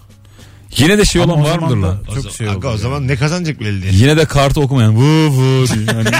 Yine 0.76 0.98
de 0.98 1.04
şey 1.04 1.22
Ama 1.22 1.34
olan 1.34 1.42
o 1.42 1.44
var 1.44 1.54
zaman 1.54 1.70
mıdır 1.70 1.82
da 1.82 1.86
lan? 1.86 1.98
Çok 2.06 2.16
zaman, 2.16 2.30
şey 2.30 2.48
aga, 2.48 2.68
o 2.68 2.76
zaman 2.76 3.08
ne 3.08 3.16
kazanacak 3.16 3.60
belli 3.60 3.82
değil. 3.82 3.94
Yine 3.94 4.16
de 4.16 4.24
kartı 4.24 4.60
okumayan 4.60 4.96
vı 4.96 5.30
vı 5.30 5.66
diyor. 5.66 5.86
Yani 5.96 6.04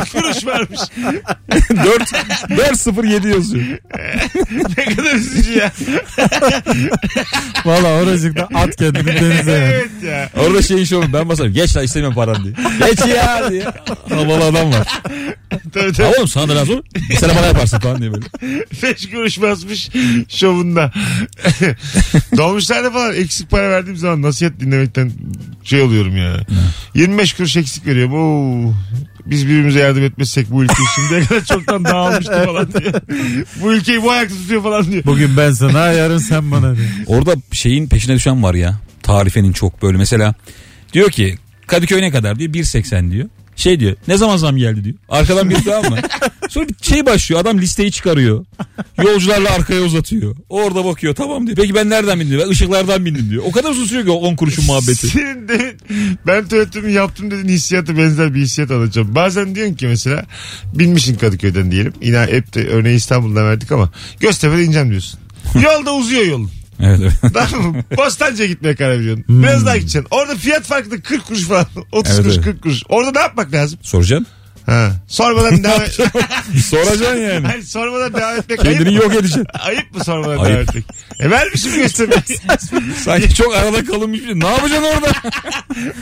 4 0.00 0.12
kuruş 0.12 0.46
vermiş. 0.46 0.80
4, 2.50 2.56
4 2.56 2.78
0 2.78 3.04
7 3.04 3.28
yazıyor. 3.28 3.64
ne 4.78 4.94
kadar 4.94 5.14
üzücü 5.14 5.52
ya. 5.52 5.72
Valla 7.64 8.02
oracıkta 8.02 8.48
at 8.54 8.76
kendini 8.76 9.06
denize. 9.06 9.52
yani. 9.52 9.64
evet 9.64 9.90
ya. 10.04 10.30
Orada 10.36 10.62
şey 10.62 10.82
iş 10.82 10.92
olur 10.92 11.12
ben 11.12 11.28
basarım. 11.28 11.52
Geç 11.52 11.76
lan 11.76 11.84
istemiyorum 11.84 12.14
paran 12.14 12.44
diye. 12.44 12.54
Geç 12.88 12.98
ya 13.06 13.50
diye. 13.50 13.64
Havalı 14.08 14.44
adam 14.44 14.72
var. 14.72 15.00
Tabii 15.74 15.92
tabii. 15.92 16.16
oğlum 16.16 16.28
sana 16.28 16.48
da 16.48 16.56
lazım. 16.56 16.82
Bir 17.10 17.16
sene 17.16 17.36
bana 17.36 17.46
yaparsın 17.46 17.78
falan 17.78 18.00
diye 18.00 18.12
böyle. 18.12 18.26
5 18.82 19.10
kuruş 19.10 19.42
basmış 19.42 19.90
şovunda. 20.28 20.92
Dolmuşlarda 22.36 22.90
falan 22.90 23.14
eksik 23.16 23.50
para 23.50 23.70
verdiğim 23.70 23.96
zaman 23.96 24.22
nasihat 24.22 24.60
dinlemekten 24.60 25.12
şey 25.62 25.82
oluyorum 25.82 26.16
ya. 26.16 26.36
25 26.94 27.32
kuruş 27.32 27.56
eksik 27.56 27.86
veriyorum. 27.86 28.14
Oo, 28.14 28.74
biz 29.26 29.46
birbirimize 29.46 29.78
yardım 29.80 30.04
etmezsek 30.04 30.50
bu 30.50 30.64
ülke 30.64 30.74
şimdiye 30.94 31.26
kadar 31.26 31.44
çoktan 31.44 31.84
dağılmıştı 31.84 32.44
falan 32.44 32.72
diyor. 32.72 32.92
bu 33.62 33.74
ülkeyi 33.74 34.02
bu 34.02 34.10
ayakta 34.10 34.34
tutuyor 34.34 34.62
falan 34.62 34.92
diyor. 34.92 35.04
Bugün 35.04 35.36
ben 35.36 35.52
sana 35.52 35.92
yarın 35.92 36.18
sen 36.18 36.50
bana 36.50 36.76
diye. 36.76 36.88
Orada 37.06 37.34
şeyin 37.52 37.88
peşine 37.88 38.14
düşen 38.14 38.42
var 38.42 38.54
ya. 38.54 38.80
Tarifenin 39.02 39.52
çok 39.52 39.82
böyle. 39.82 39.98
Mesela 39.98 40.34
diyor 40.92 41.10
ki 41.10 41.38
Kadıköy 41.66 42.02
ne 42.02 42.10
kadar 42.10 42.38
diyor. 42.38 42.52
1.80 42.52 43.10
diyor. 43.10 43.28
Şey 43.56 43.80
diyor 43.80 43.96
ne 44.08 44.16
zaman 44.16 44.36
zam 44.36 44.56
geldi 44.56 44.84
diyor. 44.84 44.94
Arkadan 45.08 45.50
bir 45.50 45.64
daha 45.64 45.80
mı? 45.90 45.96
Sonra 46.48 46.68
bir 46.68 46.74
şey 46.82 47.06
başlıyor 47.06 47.40
adam 47.40 47.58
listeyi 47.60 47.92
çıkarıyor. 47.92 48.44
Yolcularla 49.04 49.50
arkaya 49.50 49.80
uzatıyor. 49.82 50.36
Orada 50.48 50.84
bakıyor 50.84 51.14
tamam 51.14 51.46
diyor. 51.46 51.56
Peki 51.56 51.74
ben 51.74 51.90
nereden 51.90 52.20
bindim? 52.20 52.40
Ben 52.44 52.48
ışıklardan 52.48 53.04
bindim 53.06 53.30
diyor. 53.30 53.42
O 53.46 53.52
kadar 53.52 53.70
uzun 53.70 53.84
sürüyor 53.84 54.04
ki 54.04 54.10
o 54.10 54.14
10 54.14 54.36
kuruşun 54.36 54.64
muhabbeti. 54.66 55.08
Demin 55.48 56.18
ben 56.26 56.48
tuvaletimi 56.48 56.92
yaptım 56.92 57.30
dediğin 57.30 57.48
hissiyatı 57.48 57.98
benzer 57.98 58.34
bir 58.34 58.40
hissiyat 58.40 58.70
alacağım. 58.70 59.14
Bazen 59.14 59.54
diyorsun 59.54 59.74
ki 59.74 59.86
mesela 59.86 60.24
binmişsin 60.74 61.14
Kadıköy'den 61.14 61.70
diyelim. 61.70 61.92
Yine 62.02 62.18
hep 62.18 62.54
de 62.54 62.68
örneği 62.68 62.96
İstanbul'dan 62.96 63.44
verdik 63.46 63.72
ama 63.72 63.90
Göztepe'de 64.20 64.64
ineceğim 64.64 64.90
diyorsun. 64.90 65.20
Yolda 65.64 65.94
uzuyor 65.94 66.26
yolun. 66.26 66.50
Evet, 66.80 67.00
evet. 67.02 67.12
Tamam 67.50 67.72
mı? 67.76 67.82
Bostancı'ya 67.96 68.48
gitmeye 68.48 68.74
karar 68.74 68.98
veriyorsun. 68.98 69.24
Biraz 69.28 69.66
daha 69.66 69.76
gideceksin. 69.76 70.06
Orada 70.10 70.34
fiyat 70.34 70.62
farkı 70.64 70.90
da 70.90 71.00
40 71.00 71.26
kuruş 71.26 71.44
falan. 71.44 71.66
30 71.92 72.12
Evet, 72.12 72.22
kuruş 72.22 72.34
evet. 72.34 72.44
40 72.44 72.62
kuruş. 72.62 72.82
Orada 72.88 73.10
ne 73.12 73.18
yapmak 73.18 73.52
lazım? 73.52 73.78
Soracaksın. 73.82 74.26
Ha. 74.66 74.90
Sormadan 75.08 75.64
devam 75.64 75.80
Soracaksın 76.64 77.16
yani. 77.16 77.46
Hayır, 77.46 77.62
sormadan 77.62 78.14
devam 78.14 78.36
etmek 78.36 78.64
ayıp 78.66 78.78
Kendini 78.78 78.96
mı? 78.96 79.02
yok 79.04 79.14
edeceksin. 79.14 79.46
Ayıp 79.60 79.94
mı 79.96 80.04
sormadan 80.04 80.38
Ayıp. 80.38 80.46
devam 80.48 80.60
etmek? 80.62 80.84
E 81.20 81.30
vermişim 81.30 81.74
göstermeyi. 81.76 82.20
Sanki 83.04 83.34
çok 83.34 83.54
arada 83.54 83.84
kalınmış 83.84 84.20
bir 84.20 84.26
şey. 84.26 84.40
Ne 84.40 84.46
yapacaksın 84.46 84.84
orada? 84.96 85.12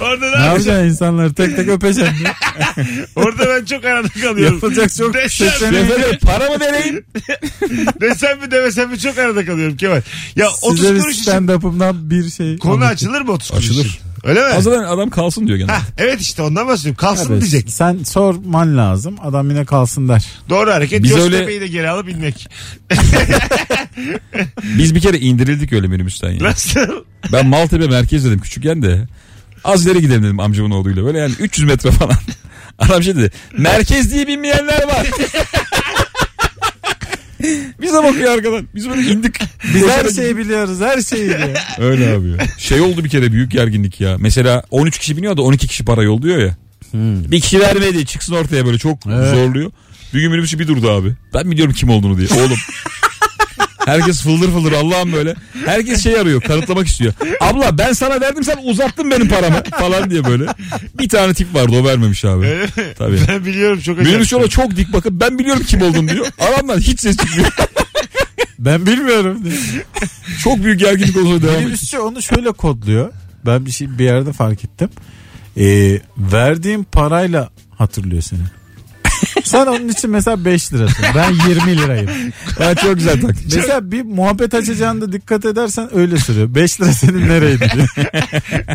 Orada 0.00 0.26
ne, 0.26 0.40
Ne 0.40 0.44
yapacağım? 0.46 0.46
yapacaksın 0.46 0.84
insanları 0.88 1.34
tek 1.34 1.56
tek 1.56 1.68
öpeceksin. 1.68 2.14
Orada 3.16 3.46
ben 3.48 3.64
çok 3.64 3.84
arada 3.84 4.08
kalıyorum. 4.08 4.54
Yapılacak 4.54 4.94
çok 4.94 5.14
Desem, 5.14 5.48
seçeneği. 5.50 5.84
Efendim 5.84 6.18
para 6.22 6.50
mı 6.50 6.60
vereyim? 6.60 7.04
desem 8.00 8.40
mi 8.40 8.50
demesem 8.50 8.90
mi 8.90 8.98
çok 8.98 9.18
arada 9.18 9.46
kalıyorum 9.46 9.76
Kemal. 9.76 10.00
Ya 10.36 10.48
30 10.62 10.80
Size 10.80 10.94
bir 10.94 11.00
kuruş 11.00 11.14
için 11.18 11.30
stand-up'ımdan 11.32 12.10
bir 12.10 12.30
şey. 12.30 12.58
konu 12.58 12.72
anlatayım. 12.72 12.92
açılır 12.94 13.20
mı 13.20 13.32
30 13.32 13.50
kuruş 13.50 13.64
Açılır. 13.64 13.84
için? 13.84 13.98
Öyle 14.24 14.40
mi? 14.40 14.46
Azadan 14.46 14.84
adam 14.84 15.10
kalsın 15.10 15.46
diyor 15.46 15.58
gene. 15.58 15.72
Hah, 15.72 15.82
evet 15.98 16.20
işte 16.20 16.42
ondan 16.42 16.68
bahsediyorum. 16.68 16.96
Kalsın 16.96 17.32
Evet, 17.32 17.40
diyecek. 17.42 17.70
Sen 17.70 17.98
sorman 18.04 18.76
lazım. 18.78 19.16
Adam 19.24 19.50
yine 19.50 19.64
kalsın 19.64 20.08
der. 20.08 20.24
Doğru 20.48 20.70
hareket. 20.70 21.02
Biz 21.02 21.10
Göztepe'yi 21.14 21.44
öyle- 21.46 21.60
de 21.60 21.66
geri 21.66 21.88
alıp 21.90 22.08
inmek. 22.08 22.48
Biz 24.78 24.94
bir 24.94 25.00
kere 25.00 25.18
indirildik 25.18 25.72
öyle 25.72 25.86
minibüsten 25.86 26.30
ya. 26.30 26.38
Nasıl? 26.44 26.80
Ben 27.32 27.46
Maltepe 27.46 27.86
merkez 27.86 28.24
dedim 28.24 28.40
küçükken 28.40 28.82
de. 28.82 29.08
Az 29.64 29.86
ileri 29.86 30.00
gidelim 30.00 30.22
dedim 30.22 30.40
amcamın 30.40 30.70
oğluyla. 30.70 31.04
Böyle 31.04 31.18
yani 31.18 31.32
300 31.38 31.66
metre 31.68 31.90
falan. 31.90 32.16
Adam 32.78 33.02
şey 33.02 33.16
dedi. 33.16 33.30
Merkez 33.58 34.12
diye 34.14 34.26
binmeyenler 34.26 34.82
var. 34.86 35.06
Bize 37.82 38.02
bakıyor 38.02 38.32
arkadan. 38.34 38.68
Biz 38.74 38.88
böyle 38.88 39.02
indik. 39.02 39.34
Biz 39.74 39.86
her 39.86 40.08
şeyi 40.10 40.36
biliyoruz. 40.36 40.80
Her 40.80 41.00
şeyi 41.02 41.24
biliyoruz. 41.24 41.58
Öyle 41.78 42.08
abi 42.16 42.28
ya. 42.28 42.36
Şey 42.58 42.80
oldu 42.80 43.04
bir 43.04 43.08
kere 43.10 43.32
büyük 43.32 43.50
gerginlik 43.50 44.00
ya. 44.00 44.16
Mesela 44.20 44.62
13 44.70 44.98
kişi 44.98 45.16
biniyor 45.16 45.36
da 45.36 45.42
12 45.42 45.66
kişi 45.68 45.84
para 45.84 46.02
yolluyor 46.02 46.38
ya. 46.38 46.56
Bir 46.94 47.40
kişi 47.40 47.60
vermedi 47.60 48.06
çıksın 48.06 48.34
ortaya 48.34 48.66
böyle 48.66 48.78
çok 48.78 48.98
Evet. 49.06 49.34
zorluyor. 49.34 49.70
Bir 50.14 50.20
gün 50.20 50.30
minibüsü 50.30 50.58
bir 50.58 50.68
durdu 50.68 50.90
abi. 50.90 51.12
Ben 51.34 51.50
biliyorum 51.50 51.74
kim 51.74 51.88
olduğunu 51.90 52.18
diye. 52.18 52.28
Oğlum. 52.40 52.58
Herkes 53.84 54.22
fıldır 54.22 54.50
fıldır 54.50 54.72
Allah'ım 54.72 55.12
böyle. 55.12 55.34
Herkes 55.66 56.02
şey 56.02 56.16
arıyor 56.20 56.40
kanıtlamak 56.40 56.86
istiyor. 56.86 57.12
Abla 57.40 57.78
ben 57.78 57.92
sana 57.92 58.20
verdim 58.20 58.44
sen 58.44 58.58
uzattın 58.64 59.10
benim 59.10 59.28
paramı 59.28 59.62
falan 59.80 60.10
diye 60.10 60.24
böyle. 60.24 60.46
Bir 60.98 61.08
tane 61.08 61.34
tip 61.34 61.54
vardı 61.54 61.76
o 61.82 61.84
vermemiş 61.84 62.24
abi. 62.24 62.60
Tabii. 62.98 63.18
Ben 63.28 63.44
biliyorum 63.44 63.80
çok 63.80 63.94
acayip. 63.94 64.10
Minibüs 64.10 64.32
yola 64.32 64.48
çok 64.48 64.76
dik 64.76 64.92
bakıp 64.92 65.12
ben 65.12 65.38
biliyorum 65.38 65.62
kim 65.66 65.82
olduğunu 65.82 66.08
diyor. 66.08 66.26
Adamdan 66.38 66.78
hiç 66.78 67.00
ses 67.00 67.16
çıkmıyor. 67.16 67.52
Ben 68.58 68.86
bilmiyorum 68.86 69.42
çok 70.42 70.64
büyük 70.64 70.80
gerginlik 70.80 71.16
olsa 71.16 71.26
devam 71.26 71.36
ediyor. 71.38 71.58
Minibüsçü 71.58 71.98
onu 71.98 72.22
şöyle 72.22 72.52
kodluyor. 72.52 73.12
Ben 73.46 73.66
bir 73.66 73.70
şey 73.70 73.98
bir 73.98 74.04
yerde 74.04 74.32
fark 74.32 74.64
ettim. 74.64 74.88
Ee, 75.58 76.00
verdiğim 76.18 76.84
parayla 76.84 77.50
hatırlıyor 77.78 78.22
seni. 78.22 78.40
Sen 79.44 79.66
onun 79.66 79.88
için 79.88 80.10
mesela 80.10 80.44
5 80.44 80.72
lirasın. 80.72 81.04
Ben 81.14 81.32
20 81.48 81.76
lirayım. 81.78 82.10
Ha, 82.58 82.74
çok 82.74 82.94
güzel 82.94 83.20
taktik. 83.20 83.54
Mesela 83.56 83.90
bir 83.92 84.02
muhabbet 84.02 84.54
açacağında 84.54 85.12
dikkat 85.12 85.44
edersen 85.44 85.96
öyle 85.96 86.16
soruyor. 86.18 86.54
5 86.54 86.80
lira 86.80 86.92
senin 86.92 87.28
nereydi 87.28 87.68
diyor. 87.74 87.88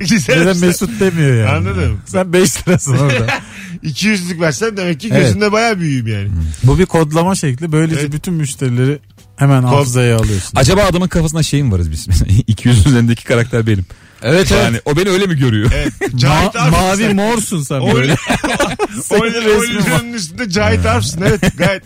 Güzel. 0.09 0.47
Ya 0.47 0.53
Mesut 0.53 0.99
demiyor 0.99 1.35
yani. 1.37 1.49
Anladım. 1.49 2.01
Sen 2.05 2.33
5 2.33 2.67
lirasın 2.67 2.97
orada. 2.97 3.27
200'lük 3.83 4.41
versen 4.41 4.77
demek 4.77 4.99
ki 4.99 5.09
Evet. 5.11 5.21
gözünde 5.25 5.51
bayağı 5.51 5.79
büyüğüm 5.79 6.07
yani. 6.07 6.29
Bu 6.63 6.79
bir 6.79 6.85
kodlama 6.85 7.35
şekli. 7.35 7.71
Böylece 7.71 8.01
Evet. 8.01 8.13
bütün 8.13 8.33
müşterileri 8.33 8.99
hemen 9.35 9.63
hafızaya 9.63 10.17
alıyorsun. 10.17 10.51
Acaba 10.55 10.81
adamın 10.83 11.07
kafasında 11.07 11.43
şey 11.43 11.63
mi 11.63 11.71
varız 11.71 11.91
biz? 11.91 12.07
Mesela 12.07 12.31
200 12.47 12.87
üzerindeki 12.87 13.23
karakter 13.23 13.67
benim. 13.67 13.85
Evet 14.23 14.51
Yani 14.51 14.77
o 14.85 14.97
beni 14.97 15.09
öyle 15.09 15.25
mi 15.25 15.35
görüyor? 15.37 15.71
Evet. 15.75 15.93
Cahit 16.15 16.55
Ma- 16.55 16.59
Arf'sın 16.59 16.71
mavi 16.81 16.97
sen. 17.03 17.15
morsun 17.15 17.61
sen 17.63 17.79
Oyun, 17.79 17.95
böyle. 17.95 18.15
oyun, 19.09 19.33
resmi 19.33 19.91
var. 19.91 19.99
oyunun 19.99 20.13
üstünde 20.13 20.49
Cahit 20.49 20.85
Arf'sın. 20.85 21.21
Evet 21.21 21.41
gayet, 21.57 21.83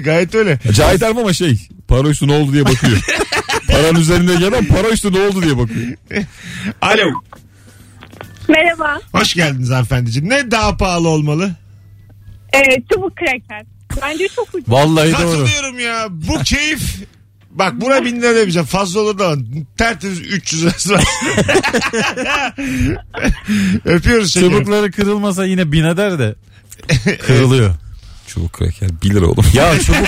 gayet 0.04 0.34
öyle. 0.34 0.58
Cahit 0.72 1.02
Arf 1.02 1.18
ama 1.18 1.32
şey 1.32 1.68
para 1.88 2.08
üstü 2.08 2.28
ne 2.28 2.32
oldu 2.32 2.52
diye 2.52 2.64
bakıyor. 2.64 2.98
Paranın 3.68 4.00
üzerinde 4.00 4.34
gelen 4.36 4.64
para 4.64 4.88
üstü 4.88 5.12
ne 5.12 5.20
oldu 5.20 5.42
diye 5.42 5.58
bakıyor. 5.58 5.86
Alo. 6.82 7.22
Merhaba. 8.48 9.00
Hoş 9.12 9.34
geldiniz 9.34 9.70
hanımefendiciğim. 9.70 10.28
Ne 10.28 10.50
daha 10.50 10.76
pahalı 10.76 11.08
olmalı? 11.08 11.50
Ee, 12.54 12.82
çubuk 12.92 13.16
kraker. 13.16 13.62
Bence 14.02 14.28
çok 14.36 14.48
ucuz. 14.54 14.68
Vallahi 14.68 15.12
doğru. 15.12 15.16
Katılıyorum 15.18 15.78
ya. 15.78 16.06
Bu 16.10 16.38
keyif. 16.42 16.96
Bak 17.50 17.80
buna 17.80 18.04
bin 18.04 18.16
lira 18.22 18.34
demeyeceğim. 18.34 18.66
Fazla 18.66 19.00
olur 19.00 19.18
da 19.18 19.36
tertemiz 19.76 20.20
300 20.20 20.62
lirası 20.62 20.92
var. 20.94 21.04
Öpüyoruz 23.84 24.32
şekerim. 24.32 24.52
Çubukları 24.52 24.90
kırılmasa 24.90 25.46
yine 25.46 25.72
bin 25.72 25.84
eder 25.84 26.18
de 26.18 26.34
kırılıyor. 27.26 27.74
Çubuk 28.26 28.52
kraker 28.52 28.90
1 29.02 29.10
lira 29.10 29.26
oğlum. 29.26 29.44
ya 29.54 29.80
çubuk 29.80 30.06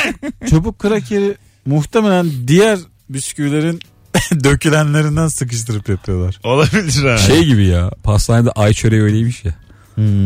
çubuk 0.51 0.79
krakeri 0.79 1.37
muhtemelen 1.67 2.31
diğer 2.47 2.79
bisküvilerin 3.09 3.81
dökülenlerinden 4.45 5.29
sıkıştırıp 5.29 5.89
yapıyorlar. 5.89 6.41
Olabilir 6.45 7.05
ha. 7.11 7.19
Şey 7.19 7.45
gibi 7.45 7.67
ya 7.67 7.91
pastanede 8.03 8.51
ay 8.51 8.73
çöreği 8.73 9.03
öyleymiş 9.03 9.45
ya. 9.45 9.55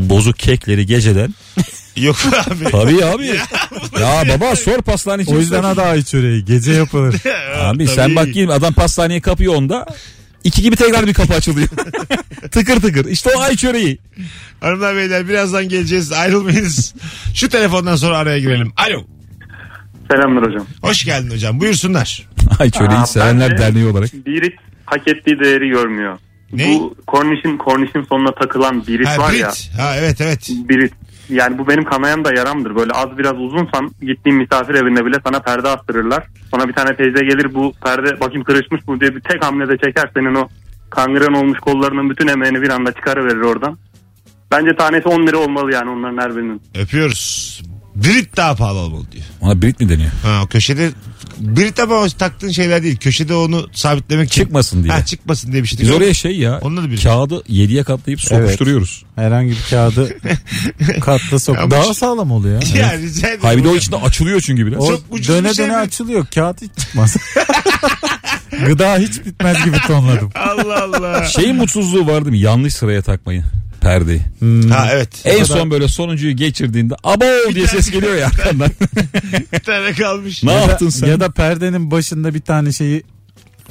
Bozuk 0.09 0.39
kekleri 0.39 0.87
geceden. 0.87 1.35
Yok 1.97 2.17
abi. 2.47 2.65
Tabii 2.71 3.05
abi. 3.05 3.27
ya 4.01 4.23
baba 4.29 4.57
sor 4.57 4.83
pastane. 4.83 5.25
O 5.27 5.39
yüzden 5.39 5.63
adı 5.65 5.83
ay 5.83 6.03
çöreği 6.03 6.45
gece 6.45 6.73
yapılır. 6.73 7.15
Abi 7.61 7.85
Tabii. 7.85 7.95
sen 7.97 8.17
bak 8.17 8.35
gelin 8.35 8.49
adam 8.49 8.73
pastaneye 8.75 9.21
kapıyor 9.21 9.55
onda. 9.55 9.87
İki 10.45 10.63
gibi 10.63 10.77
tekrar 10.77 11.07
bir 11.07 11.15
kapı 11.15 11.35
açılıyor. 11.35 11.69
tıkır 12.51 12.81
tıkır. 12.81 13.05
İşte 13.05 13.31
o 13.37 13.41
ay 13.41 13.57
çöreği. 13.57 13.99
Hanımlar 14.61 14.97
beyler 14.97 15.29
birazdan 15.29 15.69
geleceğiz. 15.69 16.13
Ayrılmayınız. 16.13 16.95
Şu 17.35 17.49
telefondan 17.49 17.97
sonra 17.97 18.19
araya 18.19 18.39
girelim. 18.39 18.73
Alo. 18.77 19.05
Selamlar 20.11 20.45
hocam. 20.47 20.67
Hoş 20.83 21.05
geldin 21.05 21.31
hocam. 21.31 21.61
Buyursunlar. 21.61 22.23
Ay 22.59 22.71
çöreği 22.71 22.99
Aa, 22.99 23.07
sevenler 23.07 23.51
bence- 23.51 23.63
derneği 23.63 23.87
olarak. 23.87 24.11
Birit 24.27 24.55
hak 24.87 25.09
ettiği 25.09 25.39
değeri 25.39 25.69
görmüyor. 25.69 26.19
Ne? 26.57 26.75
Bu 26.81 26.95
kornişin 27.07 27.57
kornişin 27.57 28.03
sonuna 28.09 28.35
takılan 28.35 28.87
birit 28.87 29.09
Ha, 29.09 29.19
var 29.19 29.33
Brit. 29.33 29.41
ya. 29.41 29.85
Ha 29.85 29.97
evet 29.97 30.21
evet. 30.21 30.49
Birit. 30.69 30.93
Yani 31.29 31.59
bu 31.59 31.69
benim 31.69 31.85
kanayan 31.85 32.25
da 32.25 32.35
yaramdır. 32.35 32.77
Böyle 32.77 32.93
az 32.93 33.19
biraz 33.19 33.33
uzunsan 33.39 33.91
gittiğin 34.03 34.39
misafir 34.39 34.75
evinde 34.75 35.07
bile 35.07 35.17
sana 35.27 35.41
perde 35.41 35.69
astırırlar. 35.69 36.27
Sonra 36.51 36.69
bir 36.69 36.73
tane 36.73 36.97
teyze 36.97 37.21
gelir 37.27 37.55
bu 37.55 37.73
perde 37.85 38.21
bakayım 38.21 38.45
kırışmış 38.45 38.89
mı 38.89 39.01
diye 39.01 39.15
bir 39.17 39.21
tek 39.21 39.45
hamlede 39.45 39.77
çeker 39.85 40.11
senin 40.15 40.35
o 40.35 40.49
kangren 40.91 41.33
olmuş 41.33 41.59
kollarının 41.59 42.11
bütün 42.11 42.29
emeğini 42.29 42.63
bir 42.63 42.69
anda 42.71 42.93
çıkarıverir 42.93 43.41
oradan. 43.41 43.79
Bence 44.51 44.77
tanesi 44.79 45.09
10 45.09 45.27
lira 45.27 45.39
olmalı 45.39 45.73
yani 45.73 45.91
onların 45.91 46.19
her 46.19 46.37
birinin. 46.37 46.63
Öpüyoruz. 46.75 47.63
Brit 47.95 48.37
daha 48.37 48.55
pahalı 48.55 48.79
olmalı 48.79 49.05
diyor. 49.13 49.25
Ona 49.41 49.63
Brit 49.63 49.81
mi 49.81 49.89
deniyor? 49.89 50.11
Ha 50.23 50.41
o 50.45 50.47
köşede 50.47 50.91
Brit 51.39 51.81
ama 51.81 51.95
o 51.95 52.09
taktığın 52.09 52.51
şeyler 52.51 52.83
değil. 52.83 52.97
Köşede 52.97 53.35
onu 53.35 53.69
sabitlemek 53.73 54.29
için. 54.29 54.43
Çıkmasın 54.43 54.83
diye. 54.85 54.93
Ha 54.93 55.05
çıkmasın 55.05 55.53
diye 55.53 55.63
bir 55.63 55.69
şey. 55.69 55.79
Biz 55.81 55.91
oraya 55.91 56.15
şey 56.15 56.37
ya 56.39 56.59
Onunla 56.63 56.83
da 56.83 56.91
bir- 56.91 57.03
kağıdı 57.03 57.43
7'ye 57.49 57.83
katlayıp 57.85 58.21
sokuşturuyoruz. 58.21 59.05
Herhangi 59.17 59.51
bir 59.51 59.67
kağıdı 59.71 60.17
katla 61.01 61.39
sok. 61.39 61.57
Bu- 61.67 61.71
Daha 61.71 61.95
sağlam 61.95 62.31
oluyor. 62.31 62.63
ya. 62.75 62.81
Ya 62.87 62.99
rica 62.99 63.27
ederim. 63.29 63.41
Hayır 63.43 63.59
bir 63.59 63.65
de 63.65 63.69
o 63.69 63.77
içinde 63.77 63.97
açılıyor 63.97 64.41
çünkü 64.41 64.67
biraz. 64.67 64.83
O 64.83 64.89
Çok 64.89 65.03
ucuz 65.11 65.29
döne 65.29 65.49
bir 65.49 65.55
şey 65.55 65.65
döne 65.67 65.75
mi? 65.77 65.81
açılıyor. 65.81 66.27
Kağıt 66.35 66.63
hiç 66.63 66.71
çıkmaz. 66.79 67.17
Gıda 68.67 68.99
hiç 68.99 69.25
bitmez 69.27 69.65
gibi 69.65 69.77
tonladım. 69.87 70.31
Allah 70.35 70.83
Allah. 70.83 71.25
Şeyin 71.25 71.57
mutsuzluğu 71.57 72.07
vardı 72.07 72.29
mı? 72.29 72.37
Yanlış 72.37 72.75
sıraya 72.75 73.03
takmayı. 73.03 73.45
Perdeyi. 73.85 74.21
ha 74.71 74.89
evet. 74.93 75.09
En 75.25 75.45
son 75.45 75.71
böyle 75.71 75.89
sonuncuyu 75.89 76.37
geçirdiğinde 76.37 76.95
abo 77.05 77.55
diye 77.55 77.67
ses 77.67 77.91
geliyor 77.91 78.15
ya 78.17 78.27
arkandan. 78.27 78.71
Bir 79.53 79.59
tane 79.61 79.93
kalmış. 79.93 80.43
ne 80.43 80.53
Ya 80.53 80.59
da- 80.59 80.71
yaptın 80.71 80.89
sen? 80.89 81.07
Ya 81.07 81.21
da 81.21 81.31
perdenin 81.31 81.91
başında 81.91 82.35
bir 82.35 82.41
tane 82.41 82.73
şeyi 82.73 83.03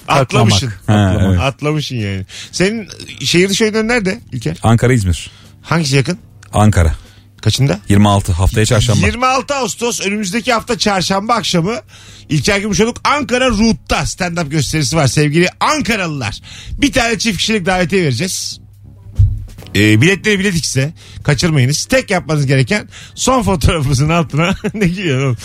Atlamışsın. 0.07 0.71
Ha, 0.87 1.17
evet. 1.21 1.39
Atlamışsın 1.39 1.95
yani. 1.95 2.25
Senin 2.51 2.87
şehir 3.21 3.49
dışı 3.49 3.63
oyunların 3.63 3.87
nerede 3.87 4.19
İlker? 4.31 4.57
Ankara 4.63 4.93
İzmir. 4.93 5.31
Hangisi 5.61 5.95
yakın? 5.95 6.17
Ankara. 6.53 6.95
Kaçında? 7.41 7.79
26 7.89 8.31
haftaya 8.31 8.65
çarşamba. 8.65 9.05
26 9.07 9.55
Ağustos 9.55 10.01
önümüzdeki 10.01 10.53
hafta 10.53 10.77
çarşamba 10.77 11.33
akşamı 11.33 11.75
İlker 12.29 12.59
Gümüşoluk 12.59 12.97
Ankara 13.03 13.49
Root'ta 13.49 13.97
stand-up 13.99 14.49
gösterisi 14.49 14.95
var 14.95 15.07
sevgili 15.07 15.49
Ankaralılar. 15.59 16.39
Bir 16.77 16.91
tane 16.91 17.19
çift 17.19 17.37
kişilik 17.37 17.65
davetiye 17.65 18.03
vereceğiz. 18.03 18.59
E, 19.75 20.01
biletleri 20.01 20.39
bilet 20.39 20.55
X'e 20.57 20.93
kaçırmayınız. 21.23 21.85
Tek 21.85 22.09
yapmanız 22.11 22.45
gereken 22.45 22.89
son 23.15 23.43
fotoğrafımızın 23.43 24.09
altına 24.09 24.55
ne 24.73 24.87
gülüyor 24.87 25.23
oğlum? 25.25 25.37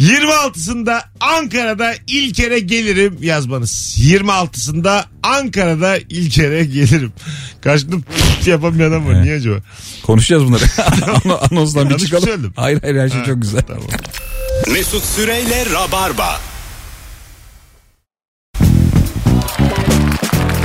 26'sında 0.00 1.00
Ankara'da 1.20 1.94
İlker'e 2.06 2.58
gelirim 2.58 3.18
yazmanız. 3.20 3.96
26'sında 3.98 5.04
Ankara'da 5.22 5.96
İlker'e 5.98 6.64
gelirim. 6.64 7.12
Karşımda 7.60 7.96
pıt 7.96 8.46
yapamayan 8.46 8.90
adam 8.90 9.06
var. 9.06 9.12
Evet. 9.12 9.24
Niye 9.24 9.36
acaba? 9.36 9.56
Konuşacağız 10.02 10.44
bunları. 10.44 10.64
Ano- 11.24 11.40
Anonsdan 11.50 11.90
bir 11.90 11.98
çıkalım. 11.98 12.24
söyledim? 12.24 12.52
Hayır 12.56 12.80
hayır 12.82 12.96
her 12.96 13.08
şey 13.08 13.24
çok 13.24 13.42
güzel. 13.42 13.62
Mesut 14.72 15.04
Süreyle 15.04 15.66
Rabarba. 15.72 16.40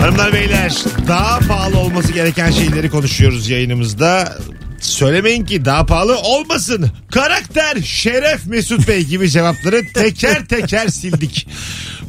Hanımlar 0.04 0.34
beyler 0.34 0.74
daha 1.08 1.40
pahalı 1.40 1.78
olması 1.78 2.14
gereken 2.14 2.52
şeyleri 2.52 2.90
konuşuyoruz 2.90 3.50
yayınımızda. 3.50 4.38
Söylemeyin 4.80 5.46
ki 5.46 5.66
daha 5.66 5.86
pahalı 5.86 6.18
olmasın. 6.18 6.92
Karakter, 7.12 7.82
şeref 7.82 8.46
Mesut 8.46 8.88
Bey 8.88 9.04
gibi 9.04 9.30
cevapları 9.30 9.82
teker 9.94 10.46
teker 10.46 10.88
sildik. 10.88 11.48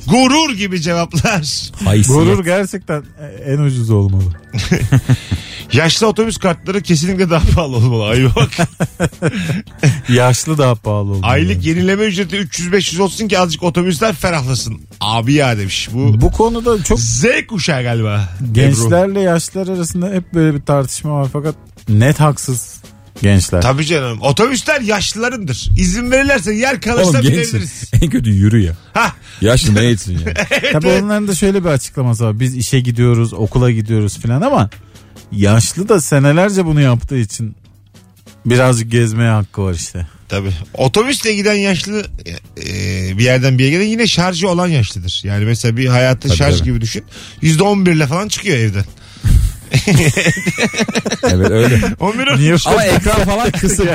Gurur 0.07 0.55
gibi 0.55 0.81
cevaplar. 0.81 1.71
Haysiyet. 1.85 2.09
Gurur 2.21 2.45
gerçekten 2.45 3.03
en 3.47 3.59
ucuz 3.59 3.91
olmalı. 3.91 4.25
Yaşlı 5.73 6.07
otobüs 6.07 6.37
kartları 6.39 6.81
kesinlikle 6.83 7.31
daha 7.31 7.43
pahalı 7.55 7.77
olmalı. 7.77 8.05
Ay 8.09 8.25
bak. 8.37 8.51
Yaşlı 10.09 10.59
daha 10.59 10.75
pahalı 10.75 11.11
olmalı. 11.11 11.21
Aylık 11.23 11.65
yenileme 11.65 12.05
ücreti 12.05 12.37
300-500 12.37 13.03
olsun 13.03 13.29
ki 13.29 13.39
azıcık 13.39 13.63
otobüsler 13.63 14.15
ferahlasın. 14.15 14.81
Abi 15.01 15.33
ya 15.33 15.59
demiş. 15.59 15.89
Bu, 15.93 16.21
Bu 16.21 16.31
konuda 16.33 16.83
çok 16.83 17.01
Z 17.01 17.25
kuşağı 17.49 17.83
galiba. 17.83 18.29
Ebru. 18.41 18.53
gençlerle 18.53 19.21
yaşlılar 19.21 19.69
arasında 19.69 20.11
hep 20.11 20.35
böyle 20.35 20.55
bir 20.55 20.63
tartışma 20.63 21.11
var 21.13 21.29
fakat 21.33 21.55
net 21.89 22.21
haksız 22.21 22.74
gençler. 23.25 23.63
Tabii 23.63 23.87
canım. 23.87 24.19
Otobüsler 24.23 24.81
yaşlılarındır. 24.81 25.71
İzin 25.79 26.11
verirlerse 26.11 26.55
yer 26.55 26.81
kalırsa 26.81 27.11
Oğlum 27.11 27.23
gençsin. 27.23 27.39
binebiliriz. 27.55 27.91
En 28.03 28.11
kötü 28.11 28.31
yürü 28.31 28.61
ya. 28.61 28.73
Hah. 28.93 29.13
Yaşlı 29.41 29.75
ne 29.75 29.85
etsin 29.85 30.19
ya. 30.19 30.35
Tabii 30.73 30.89
onların 30.89 31.29
da 31.29 31.35
şöyle 31.35 31.65
bir 31.65 31.69
açıklaması 31.69 32.25
var. 32.25 32.41
Biz 32.41 32.57
işe 32.57 32.81
gidiyoruz, 32.81 33.33
okula 33.33 33.71
gidiyoruz 33.71 34.19
filan 34.19 34.43
ama 34.43 34.71
yaşlı 35.33 35.89
da 35.89 36.01
senelerce 36.01 36.65
bunu 36.65 36.81
yaptığı 36.81 37.19
için 37.19 37.57
birazcık 38.47 38.91
gezmeye 38.91 39.31
hakkı 39.31 39.63
var 39.63 39.75
işte. 39.75 40.07
Tabii. 40.29 40.53
Otobüsle 40.75 41.35
giden 41.35 41.55
yaşlı 41.55 42.05
e, 42.67 43.19
bir 43.19 43.25
yerden 43.25 43.59
bir 43.59 43.65
yere 43.65 43.73
giden 43.75 43.87
yine 43.91 44.07
şarjı 44.07 44.49
olan 44.49 44.69
yaşlıdır. 44.69 45.21
Yani 45.25 45.45
mesela 45.45 45.77
bir 45.77 45.87
hayatı 45.87 46.29
Tabii, 46.29 46.39
şarj 46.39 46.59
tabii. 46.59 46.65
gibi 46.65 46.81
düşün. 46.81 47.05
%11 47.43 47.93
ile 47.97 48.07
falan 48.07 48.29
çıkıyor 48.29 48.57
evden. 48.59 48.85
Evet 51.33 51.51
öyle. 51.51 51.81
11 52.01 52.27
on- 52.27 52.39
Niye 52.39 52.55
Ama 52.67 52.85
ekran 52.85 53.25
falan 53.25 53.51
kısık. 53.61 53.89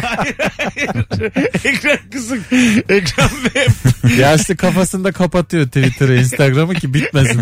Ekran 1.66 1.98
kısık. 2.12 2.42
Ekran 2.90 3.30
ve 3.56 3.68
Yaşlı 4.22 4.58
kafasında 4.58 5.12
kapatıyor 5.12 5.66
Twitter'ı, 5.66 6.18
Instagram'ı 6.20 6.74
ki 6.76 6.94
bitmesin. 6.94 7.42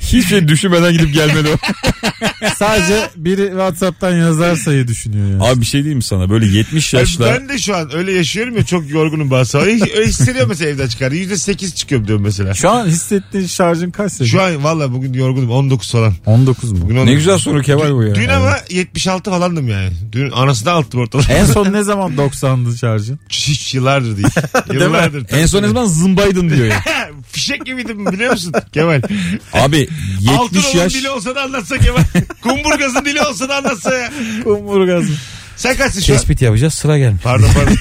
Hiçbir 0.00 0.22
şey 0.22 0.48
düşünmeden 0.48 0.92
gidip 0.92 1.14
gelmeli 1.14 1.48
o. 1.48 1.56
Sadece 2.56 3.08
biri 3.16 3.46
WhatsApp'tan 3.48 4.14
yazarsayı 4.16 4.88
düşünüyor 4.88 5.30
yani. 5.30 5.42
Abi 5.44 5.60
bir 5.60 5.66
şey 5.66 5.80
diyeyim 5.80 5.96
mi 5.96 6.02
sana? 6.02 6.30
Böyle 6.30 6.46
70 6.46 6.94
yaşlar. 6.94 7.34
Ben 7.40 7.48
de 7.48 7.58
şu 7.58 7.76
an 7.76 7.90
öyle 7.96 8.12
yaşıyorum 8.12 8.56
ya 8.56 8.64
çok 8.64 8.90
yorgunum 8.90 9.30
bazı. 9.30 9.58
Öyle 9.58 9.84
öyle 9.96 10.06
hissediyorum 10.06 10.48
mesela 10.48 10.70
evden 10.70 10.88
çıkar. 10.88 11.12
%8 11.12 11.74
çıkıyorum 11.74 12.06
diyorum 12.08 12.24
mesela. 12.24 12.54
Şu 12.54 12.70
an 12.70 12.86
hissettiğin 12.86 13.46
şarjın 13.46 13.90
kaç 13.90 14.12
senin? 14.12 14.28
Şu 14.28 14.42
an 14.42 14.64
valla 14.64 14.92
bugün 14.92 15.12
yorgunum 15.12 15.50
19 15.50 15.92
falan. 15.92 16.14
19 16.26 16.72
mu? 16.72 16.78
Bugün 16.82 16.94
Ne 16.96 17.00
19. 17.00 17.16
güzel 17.18 17.29
soru 17.38 17.62
Kemal 17.62 17.94
bu 17.94 18.02
ya. 18.02 18.14
Dün 18.14 18.28
ama 18.28 18.56
76 18.70 19.30
falandım 19.30 19.68
yani. 19.68 19.92
Dün 20.12 20.30
anasını 20.30 20.70
alttım 20.70 21.00
ortalığı. 21.00 21.22
En 21.28 21.44
son 21.44 21.72
ne 21.72 21.82
zaman 21.82 22.12
90'dı 22.12 22.78
şarjın? 22.78 23.18
Hiç 23.28 23.74
yıllardır 23.74 24.16
değil. 24.16 24.28
yıllardır. 24.72 25.26
En 25.30 25.46
son 25.46 25.62
ne 25.62 25.66
zaman 25.68 25.84
zımbaydın 25.84 26.50
diyor 26.50 26.66
ya. 26.66 26.82
Fişek 27.32 27.66
gibiydim 27.66 28.06
biliyor 28.06 28.32
musun 28.32 28.52
Kemal? 28.72 29.02
Abi 29.52 29.88
70 30.20 30.28
Altın 30.38 30.78
yaş. 30.78 30.94
dili 30.94 31.10
olsa 31.10 31.34
da 31.34 31.42
anlatsa 31.42 31.78
Kemal. 31.78 32.02
Kumburgazın 32.42 33.04
dili 33.04 33.22
olsa 33.22 33.48
da 33.48 33.56
anlatsa 33.56 33.94
ya. 33.94 34.10
Kumburgaz. 34.44 35.04
Sen 35.56 35.76
kaçsın 35.76 36.00
şu 36.00 36.12
an? 36.12 36.18
Tespit 36.18 36.42
yapacağız 36.42 36.74
sıra 36.74 36.98
gelmiş. 36.98 37.22
Pardon 37.22 37.48
pardon. 37.54 37.76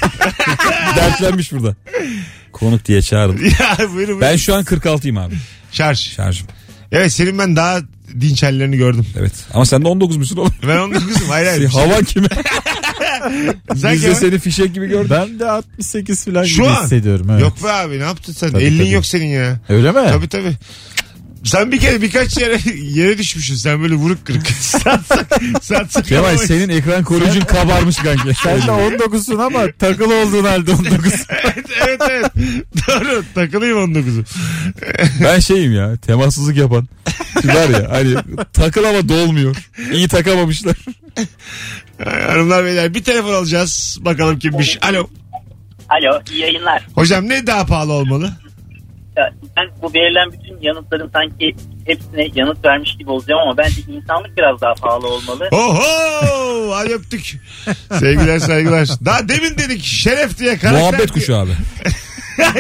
Dertlenmiş 0.96 1.52
burada. 1.52 1.76
Konuk 2.52 2.86
diye 2.86 3.02
çağırdım. 3.02 3.46
ya 3.46 3.78
buyurun 3.78 3.96
buyurun. 3.96 4.22
Ben 4.22 4.36
şu 4.38 4.56
an 4.56 4.64
46'yım 4.64 5.20
abi. 5.20 5.36
Şarj. 5.72 6.00
Şarjım. 6.00 6.48
Evet 6.92 7.14
senin 7.14 7.38
ben 7.40 7.56
daha 7.56 7.80
dinç 8.22 8.44
hallerini 8.44 8.78
gördüm. 8.78 9.06
Evet. 9.20 9.34
Ama 9.54 9.66
sen 9.66 9.84
de 9.84 9.88
19 9.88 10.18
musun 10.18 10.38
oğlum? 10.38 10.54
Ben 10.68 10.78
19'um 10.78 11.28
hayır 11.30 11.48
hayır. 11.48 11.70
Hava 11.70 12.02
kime? 12.02 12.28
Sen 13.76 13.94
Biz 13.94 14.02
de 14.04 14.08
Kemal? 14.08 14.16
seni 14.20 14.40
fişek 14.40 14.74
gibi 14.74 14.88
gördük. 14.88 15.12
Ben 15.12 15.40
de 15.40 15.46
68 15.52 16.26
falan 16.26 16.44
Şu 16.44 16.56
gibi 16.56 16.68
an. 16.68 16.84
hissediyorum. 16.84 17.28
Evet. 17.32 17.42
Yok 17.42 17.64
be 17.64 17.72
abi 17.72 18.00
ne 18.00 18.04
yaptın 18.04 18.34
sen? 18.34 18.52
Tabii, 18.52 18.64
50'in 18.64 18.78
tabii. 18.78 18.90
yok 18.92 19.06
senin 19.06 19.26
ya. 19.28 19.60
Öyle 19.70 19.92
mi? 19.92 20.00
Tabii 20.10 20.28
tabii. 20.30 20.54
Sen 21.44 21.72
bir 21.72 21.80
kere 21.80 22.02
birkaç 22.02 22.38
yere 22.38 22.60
yere 22.84 23.18
düşmüşsün. 23.18 23.56
Sen 23.56 23.82
böyle 23.82 23.96
vuruk 23.96 24.26
kırık. 24.26 24.48
satsak, 24.60 25.28
satsak 25.62 26.06
Kemal 26.06 26.38
senin 26.38 26.70
ekran 26.70 27.04
koruyucun 27.04 27.42
kabarmış 27.42 27.96
kanka. 28.04 28.34
Sen 28.34 28.58
de 28.58 28.72
19'sun 28.72 29.44
ama 29.44 29.72
takılı 29.80 30.16
olduğun 30.16 30.44
halde 30.44 30.72
19. 30.72 31.14
evet 31.30 31.66
evet 31.88 32.02
evet. 32.10 32.32
Doğru 32.88 33.24
takılayım 33.36 33.78
19'u. 33.78 34.24
Ben 35.24 35.40
şeyim 35.40 35.74
ya 35.74 35.98
temassızlık 35.98 36.58
yapan. 36.58 36.88
Var 37.44 37.70
ya 37.70 37.92
hani 37.92 38.16
takıl 38.54 38.84
ama 38.84 39.10
dolmuyor. 39.10 39.56
İyi 39.94 40.08
takamamışlar. 40.08 40.76
Hanımlar 42.28 42.66
beyler 42.66 42.94
bir 42.94 43.04
telefon 43.04 43.34
alacağız. 43.34 43.98
Bakalım 44.02 44.40
kimmiş. 44.40 44.78
Alo. 44.82 45.10
Alo 45.90 46.22
iyi 46.32 46.42
yayınlar. 46.42 46.88
Hocam 46.96 47.30
ne 47.30 47.48
daha 47.48 47.66
pahalı 47.66 47.94
olmalı? 47.94 48.32
Ben 49.58 49.66
bu 49.82 49.94
verilen 49.94 50.32
bütün 50.32 50.62
yanıtların 50.62 51.10
sanki 51.14 51.56
hepsine 51.86 52.28
yanıt 52.36 52.66
vermiş 52.66 52.98
gibi 52.98 53.10
olacağım 53.12 53.42
ama 53.42 53.58
bence 53.58 53.82
insanlık 53.88 54.38
biraz 54.38 54.62
daha 54.62 54.74
pahalı 54.74 55.08
olmalı. 55.08 55.50
Oho! 55.52 56.72
Hadi 56.76 56.94
öptük. 56.94 57.38
Sevgiler 58.00 58.40
saygılar. 58.40 58.88
Daha 59.06 59.30
demin 59.30 59.58
dedik 59.58 59.84
şeref 59.84 60.38
diye 60.38 60.58
karakter 60.58 60.82
Muhabbet 60.82 61.12
kuşu 61.12 61.36
abi. 61.36 61.52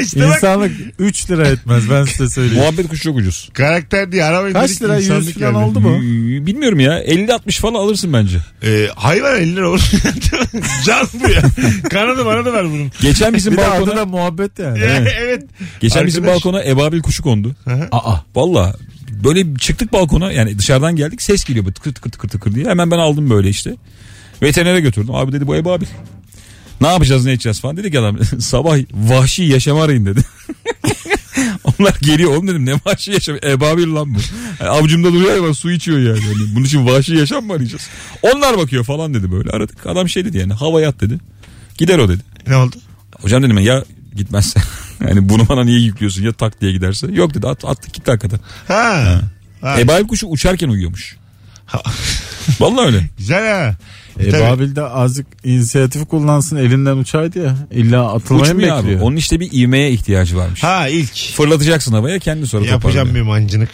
işte 0.01 0.19
bak 0.27 0.35
İnsanlık 0.35 0.71
3 0.99 1.29
lira 1.31 1.47
etmez 1.47 1.89
ben 1.89 2.03
size 2.03 2.29
söyleyeyim. 2.29 2.63
Muhabbet 2.63 2.87
kuşu 2.87 3.03
çok 3.03 3.17
ucuz. 3.17 3.49
karakter 3.53 4.11
diye 4.11 4.23
aramayın 4.23 4.53
Kaç 4.53 4.69
dedik, 4.69 4.81
lira 4.81 4.95
100 4.97 5.05
insanlık 5.09 5.39
falan 5.39 5.53
geldi. 5.53 5.63
oldu 5.65 5.79
mu? 5.79 5.95
Ee, 5.97 6.45
Bilmiyorum 6.45 6.79
ya 6.79 7.03
50-60 7.03 7.51
falan 7.59 7.73
alırsın 7.73 8.13
bence. 8.13 8.37
Ee, 8.63 8.87
hayvan 8.95 9.35
50 9.41 9.55
lira 9.55 9.69
olur. 9.69 9.81
Can 10.85 11.07
bu 11.13 11.29
ya. 11.29 11.41
Kanadı 11.89 12.25
bana 12.25 12.45
da 12.45 12.53
ver 12.53 12.65
bunun. 12.65 12.91
Geçen 13.01 13.33
bizim 13.33 13.53
Bir 13.53 13.57
de 13.57 13.65
adı 13.67 13.79
balkona 13.81 13.97
da 13.97 14.05
muhabbet 14.05 14.59
yani. 14.59 14.79
Ya, 14.79 15.05
evet. 15.21 15.43
geçen 15.79 16.07
bizim 16.07 16.23
Arkadaş. 16.23 16.45
balkona 16.45 16.63
ebabil 16.63 17.01
kuşu 17.01 17.23
kondu. 17.23 17.55
Aa 17.91 18.15
valla 18.35 18.75
böyle 19.23 19.55
çıktık 19.55 19.93
balkona 19.93 20.31
yani 20.31 20.57
dışarıdan 20.59 20.95
geldik 20.95 21.21
ses 21.21 21.43
geliyor 21.45 21.65
böyle 21.65 21.73
tıkır 21.73 21.93
tıkır 21.93 22.11
tıkır 22.11 22.29
tıkır 22.29 22.55
diye. 22.55 22.65
Hemen 22.65 22.91
ben 22.91 22.97
aldım 22.97 23.29
böyle 23.29 23.49
işte. 23.49 23.75
Veterinere 24.41 24.79
götürdüm. 24.81 25.15
Abi 25.15 25.31
dedi 25.31 25.47
bu 25.47 25.55
ebabil. 25.55 25.85
Ne 26.81 26.87
yapacağız 26.87 27.25
ne 27.25 27.31
edeceğiz 27.31 27.61
falan 27.61 27.77
dedik 27.77 27.95
adam. 27.95 28.17
Sabah 28.39 28.77
vahşi 28.93 29.43
yaşamı 29.43 29.81
arayın 29.81 30.05
dedi. 30.05 30.21
Onlar 31.63 31.95
geliyor 32.01 32.31
oğlum 32.31 32.47
dedim 32.47 32.65
ne 32.65 32.73
vahşi 32.73 33.11
yaşam 33.11 33.35
ebabil 33.43 33.93
lan 33.93 34.15
bu. 34.15 34.19
Yani 34.59 34.69
avucumda 34.69 35.13
duruyor 35.13 35.47
ya 35.47 35.53
su 35.53 35.71
içiyor 35.71 35.99
yani. 35.99 36.25
yani. 36.25 36.55
Bunun 36.55 36.65
için 36.65 36.85
vahşi 36.87 37.15
yaşam 37.15 37.45
mı 37.45 37.53
arayacağız? 37.53 37.89
Onlar 38.21 38.57
bakıyor 38.57 38.83
falan 38.83 39.13
dedi 39.13 39.31
böyle 39.31 39.49
aradık. 39.49 39.85
Adam 39.85 40.09
şey 40.09 40.25
dedi 40.25 40.37
yani 40.37 40.53
havaya 40.53 40.89
at 40.89 41.01
dedi. 41.01 41.17
Gider 41.77 41.99
o 41.99 42.09
dedi. 42.09 42.21
Ne 42.47 42.55
oldu? 42.55 42.75
Hocam 43.21 43.43
dedim 43.43 43.57
ya 43.57 43.83
gitmezse. 44.15 44.59
Yani 45.07 45.29
bunu 45.29 45.49
bana 45.49 45.63
niye 45.63 45.79
yüklüyorsun 45.79 46.23
ya 46.23 46.33
tak 46.33 46.61
diye 46.61 46.71
giderse. 46.71 47.07
Yok 47.11 47.33
dedi 47.33 47.47
at, 47.47 47.65
attık 47.65 47.93
gitti 47.93 48.11
hakikaten. 48.11 48.39
Ha. 48.67 49.21
ha. 49.61 49.79
Ebabil 49.79 50.07
kuşu 50.07 50.27
uçarken 50.27 50.69
uyuyormuş. 50.69 51.17
Vallahi 52.59 52.85
öyle. 52.85 53.09
Güzel 53.17 53.47
ha. 53.47 53.75
E, 54.19 54.29
Tabii. 54.29 54.41
Babil 54.41 54.75
de 54.75 54.81
azıcık 54.83 55.27
inisiyatif 55.43 56.07
kullansın 56.07 56.55
elinden 56.55 56.97
uçaydı 56.97 57.39
ya. 57.43 57.55
İlla 57.71 58.13
atılmayı 58.13 58.53
mı 58.53 58.57
Uçmuyor 58.59 58.75
abi. 58.77 58.83
bekliyor? 58.83 59.01
Onun 59.01 59.15
işte 59.15 59.39
bir 59.39 59.49
ivmeye 59.51 59.91
ihtiyacı 59.91 60.37
varmış. 60.37 60.63
Ha 60.63 60.87
ilk. 60.87 61.33
Fırlatacaksın 61.35 61.93
havaya 61.93 62.19
kendi 62.19 62.47
sonra 62.47 62.65
Yapacağım 62.65 63.07
bir 63.07 63.13
toparlıyor. 63.19 63.25
mancınık. 63.25 63.69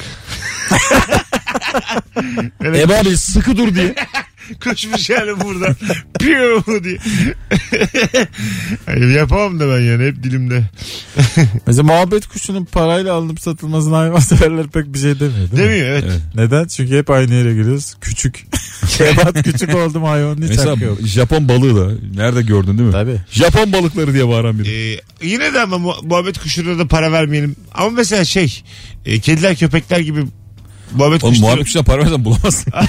Ebabil 2.81 3.15
sıkı 3.15 3.58
dur 3.58 3.75
diye. 3.75 3.95
Koşmuş 4.63 5.10
yani 5.10 5.41
buradan. 5.41 5.75
Piyo 6.19 6.84
diye. 6.84 6.97
Hayır, 8.86 9.10
yapamam 9.10 9.60
da 9.60 9.67
ben 9.75 9.79
yani 9.81 10.05
hep 10.08 10.23
dilimde. 10.23 10.63
Mesela 11.67 11.84
muhabbet 11.84 12.27
kuşunun 12.27 12.65
parayla 12.65 13.13
alınıp 13.13 13.41
satılmasına 13.41 13.97
hayvanseverler 13.97 14.67
pek 14.67 14.93
bir 14.93 14.99
şey 14.99 15.19
demiyor 15.19 15.31
değil 15.31 15.51
mi? 15.51 15.58
Demiyor 15.58 15.88
evet. 15.89 16.03
Evet. 16.08 16.21
Neden? 16.36 16.67
Çünkü 16.67 16.97
hep 16.97 17.10
aynı 17.10 17.34
yere 17.34 17.53
giriyoruz. 17.53 17.95
Küçük. 18.01 18.45
Şebat 18.97 19.43
küçük 19.43 19.75
oldum 19.75 20.03
hayvanın 20.03 20.41
hiç 20.41 20.49
Mesela 20.49 20.71
hakkı 20.71 20.84
yok. 20.84 20.97
Japon 21.01 21.49
balığı 21.49 21.75
da 21.75 21.93
nerede 22.15 22.41
gördün 22.41 22.77
değil 22.77 22.88
mi? 22.88 22.91
Tabii. 22.91 23.17
Japon 23.31 23.73
balıkları 23.73 24.13
diye 24.13 24.27
bağıran 24.27 24.60
biri. 24.60 24.93
Ee, 24.93 24.99
yine 25.23 25.53
de 25.53 25.62
ama 25.62 25.77
mu- 25.77 25.95
muhabbet 26.03 26.38
kuşlarına 26.39 26.79
da 26.79 26.88
para 26.88 27.12
vermeyelim. 27.12 27.55
Ama 27.73 27.89
mesela 27.89 28.25
şey 28.25 28.63
e, 29.05 29.19
kediler 29.19 29.55
köpekler 29.55 29.99
gibi 29.99 30.23
muhabbet 30.93 31.24
Oğlum 31.24 31.34
kuşları. 31.34 31.48
muhabbet 31.48 31.65
kuşuna 31.65 31.84
para 31.84 32.02
versen 32.02 32.26
bulamazsın. 32.26 32.74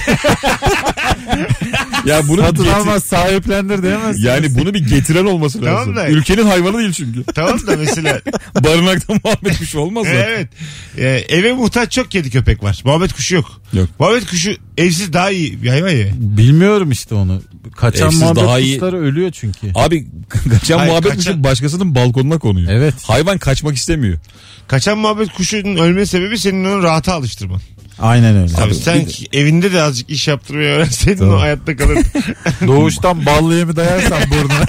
ya 2.05 2.27
bunu 2.27 2.41
Satın 2.41 2.65
getir- 2.65 2.77
almaz 2.77 3.03
sahiplendir 3.03 3.83
diyemezsin. 3.83 4.23
yani 4.23 4.55
bunu 4.55 4.73
bir 4.73 4.79
getiren 4.87 5.25
olması 5.25 5.59
Tamam 5.61 5.75
lazım. 5.75 5.95
da- 5.95 6.09
Ülkenin 6.09 6.45
hayvanı 6.45 6.77
değil 6.77 6.91
çünkü. 6.91 7.23
Tamam 7.23 7.67
da 7.67 7.75
mesela 7.77 8.21
Barınakta 8.63 9.13
muhabbet 9.23 9.57
kuşu 9.57 9.79
olmaz 9.79 10.05
zaten. 10.05 10.19
evet 10.29 10.49
e, 10.97 11.05
eve 11.35 11.53
muhtaç 11.53 11.91
çok 11.91 12.11
kedi 12.11 12.29
köpek 12.29 12.63
var. 12.63 12.81
Muhabbet 12.85 13.13
kuşu 13.13 13.35
yok. 13.35 13.61
Yok. 13.73 13.89
Muhabbet 13.99 14.25
kuşu 14.29 14.55
Evsiz 14.77 15.13
daha 15.13 15.31
iyi 15.31 15.63
bir 15.63 15.69
hayvan 15.69 15.89
ya. 15.89 16.07
Bilmiyorum 16.15 16.91
işte 16.91 17.15
onu. 17.15 17.41
Kaçan 17.77 18.07
Evsiz 18.07 18.21
muhabbet 18.21 18.43
daha 18.43 18.59
iyi. 18.59 18.73
kuşları 18.79 18.97
ölüyor 18.97 19.31
çünkü. 19.31 19.71
Abi 19.75 20.07
kaçan 20.51 20.77
Hayır, 20.77 20.91
muhabbet 20.91 21.11
kaçan- 21.11 21.31
kuşu 21.33 21.43
başkasının 21.43 21.95
balkonuna 21.95 22.37
konuyor. 22.39 22.71
Evet. 22.71 22.93
Hayvan 23.03 23.37
kaçmak 23.37 23.75
istemiyor. 23.75 24.17
Kaçan 24.67 24.97
muhabbet 24.97 25.29
kuşunun 25.33 25.75
ölme 25.77 26.05
sebebi 26.05 26.37
senin 26.39 26.65
onu 26.65 26.83
rahata 26.83 27.13
alıştırman. 27.13 27.61
Aynen 27.99 28.37
öyle. 28.37 28.57
Abi 28.57 28.75
sen 28.75 29.07
evinde 29.33 29.73
de 29.73 29.81
azıcık 29.81 30.09
iş 30.09 30.27
yaptırmayı 30.27 30.69
öğrenseydin 30.69 31.19
Tamam. 31.19 31.35
o 31.35 31.41
hayatta 31.41 31.77
kalır. 31.77 31.97
Doğuştan 32.67 33.25
ballı 33.25 33.55
yemi 33.55 33.75
dayarsan 33.75 34.19
burnuna 34.31 34.65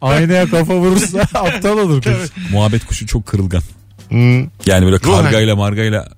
aynaya 0.00 0.50
kafa 0.50 0.76
vurursa 0.76 1.20
aptal 1.34 1.78
olur 1.78 2.02
kız. 2.02 2.32
Muhabbet 2.50 2.86
kuşu 2.86 3.06
çok 3.06 3.26
kırılgan. 3.26 3.62
Hmm. 4.08 4.40
Yani 4.40 4.84
böyle 4.84 4.96
Ruhen. 4.96 5.22
kargayla 5.22 5.56
margayla 5.56 6.08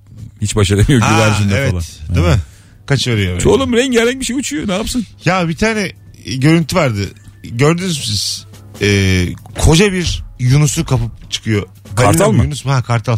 hiç 0.41 0.55
baş 0.55 0.71
edemiyor 0.71 1.09
güvercinle 1.09 1.55
evet. 1.57 1.71
falan. 1.71 1.83
Değil 2.15 2.27
mi? 2.27 2.41
Kaçırıyor 2.85 3.33
böyle. 3.37 3.49
Oğlum 3.49 3.73
rengarenk 3.73 4.19
bir 4.19 4.25
şey 4.25 4.35
uçuyor 4.35 4.67
ne 4.67 4.73
yapsın? 4.73 5.05
Ya 5.25 5.49
bir 5.49 5.55
tane 5.55 5.91
görüntü 6.37 6.75
vardı. 6.75 7.01
Gördünüz 7.43 7.97
mü 7.97 8.05
siz? 8.05 8.45
Ee, 8.81 9.27
koca 9.59 9.93
bir 9.93 10.23
Yunus'u 10.39 10.85
kapıp 10.85 11.31
çıkıyor. 11.31 11.67
Kartal 11.95 12.19
Balina 12.19 12.37
mı? 12.37 12.43
Yunus 12.43 12.65
mu? 12.65 12.71
Ha 12.71 12.83
kartal. 12.83 13.17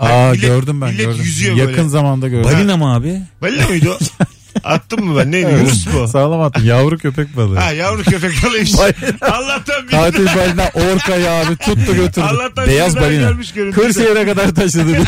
Aa 0.00 0.30
millet- 0.32 0.40
gördüm 0.40 0.80
ben 0.80 0.88
millet 0.90 1.04
gördüm. 1.06 1.20
yüzüyor 1.24 1.56
Yakın 1.56 1.76
böyle. 1.76 1.88
zamanda 1.88 2.28
gördüm. 2.28 2.44
Balina 2.52 2.76
mı 2.76 2.94
abi? 2.94 3.20
Balina 3.42 3.66
mıydı 3.68 3.90
o? 3.90 3.98
Attım 4.64 5.04
mı 5.04 5.18
ben? 5.18 5.32
Neydi? 5.32 5.50
Yunus 5.52 5.86
mu? 5.86 6.08
Sağlam 6.08 6.40
attın. 6.40 6.64
Yavru 6.64 6.98
köpek 6.98 7.36
balığı. 7.36 7.56
Ha 7.58 7.72
yavru 7.72 8.02
köpek 8.02 8.32
balıymış. 8.44 8.74
Allah'tan 9.20 9.84
bir 9.86 9.90
Katil 9.90 10.26
balina 10.26 10.70
orkayı 10.74 11.30
abi 11.30 11.56
tuttu 11.56 11.94
götürdü. 11.96 12.26
Allah'tan 12.26 12.66
Beyaz 12.66 12.96
balina. 12.96 13.32
Kırşehir'e 13.72 14.26
kadar 14.26 14.54
taşıdı. 14.54 14.98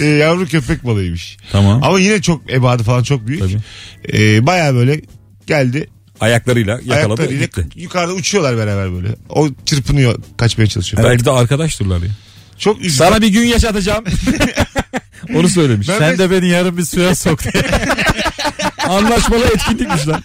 Ee, 0.00 0.04
yavru 0.06 0.46
köpek 0.46 0.84
balığıymış. 0.86 1.36
Tamam. 1.52 1.82
Ama 1.82 2.00
yine 2.00 2.22
çok 2.22 2.52
ebadı 2.52 2.82
falan 2.82 3.02
çok 3.02 3.26
büyük. 3.26 3.40
Tabii. 3.42 3.56
Ee, 4.12 4.46
Baya 4.46 4.74
böyle 4.74 5.00
geldi. 5.46 5.88
Ayaklarıyla 6.20 6.72
yakaladı 6.84 6.94
Ayaklarıyla 7.22 7.44
gitti. 7.44 7.66
yukarıda 7.76 8.12
uçuyorlar 8.12 8.56
beraber 8.56 8.92
böyle. 8.92 9.08
O 9.28 9.48
çırpınıyor 9.66 10.18
kaçmaya 10.38 10.66
çalışıyor. 10.66 11.04
Belki 11.04 11.24
de 11.24 11.30
arkadaştırlar 11.30 11.98
ya. 12.02 12.08
Çok 12.58 12.80
üzücü. 12.80 12.94
Sana 12.96 13.22
bir 13.22 13.28
gün 13.28 13.44
yaşatacağım. 13.46 14.04
Onu 15.34 15.48
söylemiş. 15.48 15.88
Ben- 15.88 15.98
Sen 15.98 16.18
de 16.18 16.30
beni 16.30 16.48
yarın 16.48 16.76
bir 16.76 16.84
suya 16.84 17.14
sok 17.14 17.42
diye. 17.42 17.62
Anlaşmalı 18.88 19.44
etkinlikmiş 19.44 20.08
lan. 20.08 20.22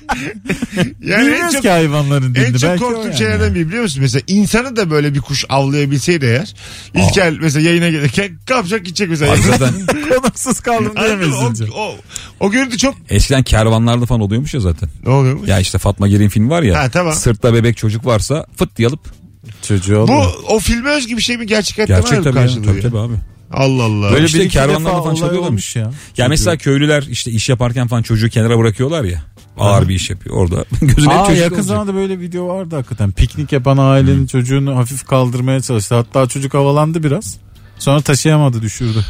yani 0.77 0.93
en 1.13 1.21
Bilmiyoruz 1.21 1.53
çok, 1.53 1.61
ki 1.61 1.69
hayvanların 1.69 2.25
en 2.25 2.35
dilini. 2.35 2.59
çok 2.59 2.69
Belki 2.69 2.83
o 2.85 2.87
korktuğum 2.87 3.07
yani. 3.07 3.17
şeylerden 3.17 3.55
biri 3.55 3.67
biliyor 3.67 3.83
musun? 3.83 4.01
Mesela 4.01 4.21
insanı 4.27 4.75
da 4.75 4.89
böyle 4.91 5.13
bir 5.13 5.19
kuş 5.19 5.45
avlayabilseydi 5.49 6.25
eğer. 6.25 6.53
İlker 6.95 7.33
mesela 7.41 7.69
yayına 7.69 7.89
gelirken 7.89 8.31
kapacak 8.45 8.85
gidecek 8.85 9.09
mesela. 9.09 9.31
Abi 9.33 9.41
zaten 9.57 9.73
Konuksuz 10.09 10.59
kaldım 10.59 10.91
Anladın 10.95 11.29
mı? 11.29 11.35
o, 11.75 11.81
o, 11.81 11.95
o 12.39 12.51
görüntü 12.51 12.77
çok 12.77 12.95
eskiden 13.09 13.43
kervanlarda 13.43 14.05
falan 14.05 14.21
oluyormuş 14.21 14.53
ya 14.53 14.59
zaten. 14.59 14.89
ne 15.05 15.11
oluyor 15.11 15.35
mu? 15.35 15.43
Ya 15.47 15.59
işte 15.59 15.77
Fatma 15.77 16.07
Girin 16.07 16.29
film 16.29 16.49
var 16.49 16.63
ya. 16.63 16.79
Ha, 16.83 16.89
tamam. 16.89 17.13
Sırtta 17.13 17.53
bebek 17.53 17.77
çocuk 17.77 18.05
varsa 18.05 18.45
fıt 18.57 18.77
diye 18.77 18.87
alıp. 18.87 19.20
Çocuğu 19.61 20.05
Bu 20.07 20.21
o 20.47 20.59
filme 20.59 20.89
özgü 20.89 21.17
bir 21.17 21.21
şey 21.21 21.37
mi 21.37 21.45
gerçek 21.47 21.77
hayatta 21.77 21.93
var 21.93 21.99
Gerçek 21.99 22.23
tabii 22.23 22.39
ya. 22.39 22.61
Tabii 22.71 22.81
tabii 22.81 22.97
abi. 22.99 23.13
Allah 23.51 23.83
Allah. 23.83 24.11
Böyle 24.11 24.25
İşte 24.25 24.37
bir 24.37 24.43
de 24.43 24.45
iki 24.45 24.53
kervanlarda 24.53 24.89
defa 24.97 25.03
falan 25.03 25.15
çalıyorlarmış. 25.15 25.75
ya. 25.75 25.91
Ya 26.17 26.27
mesela 26.27 26.57
köylüler 26.57 27.03
işte 27.09 27.31
iş 27.31 27.49
yaparken 27.49 27.87
falan 27.87 28.01
çocuğu 28.01 28.29
kenara 28.29 28.59
bırakıyorlar 28.59 29.03
ya. 29.03 29.23
Ağır 29.57 29.87
bir 29.89 29.95
iş 29.95 30.09
yapıyor 30.09 30.35
orada. 30.35 30.65
Gözüne 30.81 31.13
Aa, 31.13 31.25
çocuk 31.25 31.41
yakın 31.41 31.55
olacak. 31.55 31.65
zamanda 31.67 31.95
böyle 31.95 32.19
video 32.19 32.47
vardı 32.47 32.75
hakikaten. 32.75 33.11
Piknik 33.11 33.51
yapan 33.51 33.77
ailenin 33.77 34.27
çocuğunu 34.27 34.75
hafif 34.77 35.05
kaldırmaya 35.05 35.61
çalıştı. 35.61 35.95
Hatta 35.95 36.27
çocuk 36.27 36.53
havalandı 36.53 37.03
biraz. 37.03 37.37
Sonra 37.79 38.01
taşıyamadı 38.01 38.61
düşürdü. 38.61 39.05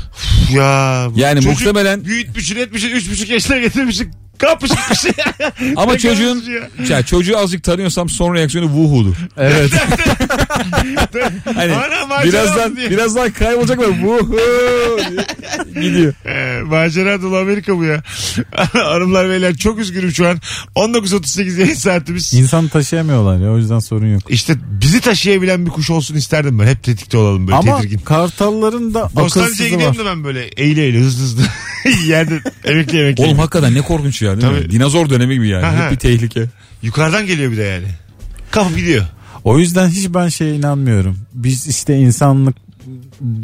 Ya 0.51 1.07
bu 1.15 1.19
Yani 1.19 1.41
çocuk 1.41 1.59
muhtemelen- 1.59 2.05
büyütmüşsün 2.05 2.55
etmişsin 2.55 2.89
üç 2.89 3.11
buçuk 3.11 3.29
yaşına 3.29 3.57
getirmişsin 3.57 4.11
kapış 4.41 4.71
gitmiş. 4.71 5.15
Ama 5.75 5.91
Ne 5.93 5.99
çocuğun 5.99 6.37
üzücü 6.37 6.63
ya 6.89 7.03
çocuğu 7.05 7.37
azıcık 7.37 7.63
tanıyorsam 7.63 8.09
son 8.09 8.33
reaksiyonu 8.35 8.67
vuhudu. 8.69 9.15
Evet. 9.37 9.71
Hani 11.55 11.73
Ana, 11.73 12.05
macera 12.07 12.31
birazdan 12.31 12.75
diye. 12.75 12.89
birazdan 12.91 13.31
kaybolacaklar 13.31 13.87
vuhu 13.87 14.37
diye 15.73 15.83
gidiyor. 15.89 16.13
Ee, 16.25 16.61
macera 16.63 17.21
dolu 17.21 17.37
Amerika 17.37 17.77
bu 17.77 17.83
ya. 17.83 18.03
Hanımlar 18.73 19.29
beyler 19.29 19.55
çok 19.57 19.79
üzgünüm 19.79 20.11
şu 20.11 20.27
an. 20.27 20.37
19.38 20.75 21.59
yayın 21.61 21.73
saatimiz. 21.73 22.33
İnsan 22.33 22.67
taşıyamıyorlar 22.67 23.37
ya 23.45 23.51
o 23.51 23.57
yüzden 23.57 23.79
sorun 23.79 24.13
yok. 24.13 24.21
İşte 24.29 24.53
bizi 24.81 25.01
taşıyabilen 25.01 25.65
bir 25.65 25.71
kuş 25.71 25.89
olsun 25.89 26.15
isterdim 26.15 26.59
ben. 26.59 26.65
Hep 26.67 26.83
tetikte 26.83 27.17
olalım 27.17 27.47
böyle 27.47 27.55
Ama 27.57 27.77
tedirgin. 27.77 27.97
kartalların 27.99 28.93
da 28.93 29.03
Bostancı'ya 29.15 29.45
akılsızı 29.45 29.63
gidelim 29.69 29.85
var. 29.89 29.97
de 29.97 30.05
ben 30.05 30.23
böyle 30.23 30.45
eğile 30.45 30.83
eğile 30.83 30.99
hızlı 30.99 31.23
hızlı. 31.23 31.41
Yerde 32.05 32.39
emekli 32.63 32.99
emekli. 33.01 33.25
Oğlum 33.25 33.37
hakikaten 33.39 33.73
ne 33.75 33.81
korkunç 33.81 34.21
ya 34.21 34.41
değil 34.41 34.53
mi? 34.53 34.59
Tabii. 34.59 34.71
Dinozor 34.71 35.09
dönemi 35.09 35.33
gibi 35.33 35.47
yani. 35.47 35.65
Ha, 35.65 35.77
ha. 35.77 35.85
Hep 35.85 35.91
bir 35.91 35.95
tehlike. 35.97 36.45
Yukarıdan 36.81 37.25
geliyor 37.27 37.51
bir 37.51 37.57
de 37.57 37.63
yani. 37.63 37.87
Kapıp 38.51 38.77
gidiyor. 38.77 39.05
O 39.43 39.59
yüzden 39.59 39.87
hiç 39.89 40.09
ben 40.09 40.27
şeye 40.27 40.55
inanmıyorum. 40.55 41.17
Biz 41.33 41.67
işte 41.67 41.97
insanlık 41.97 42.55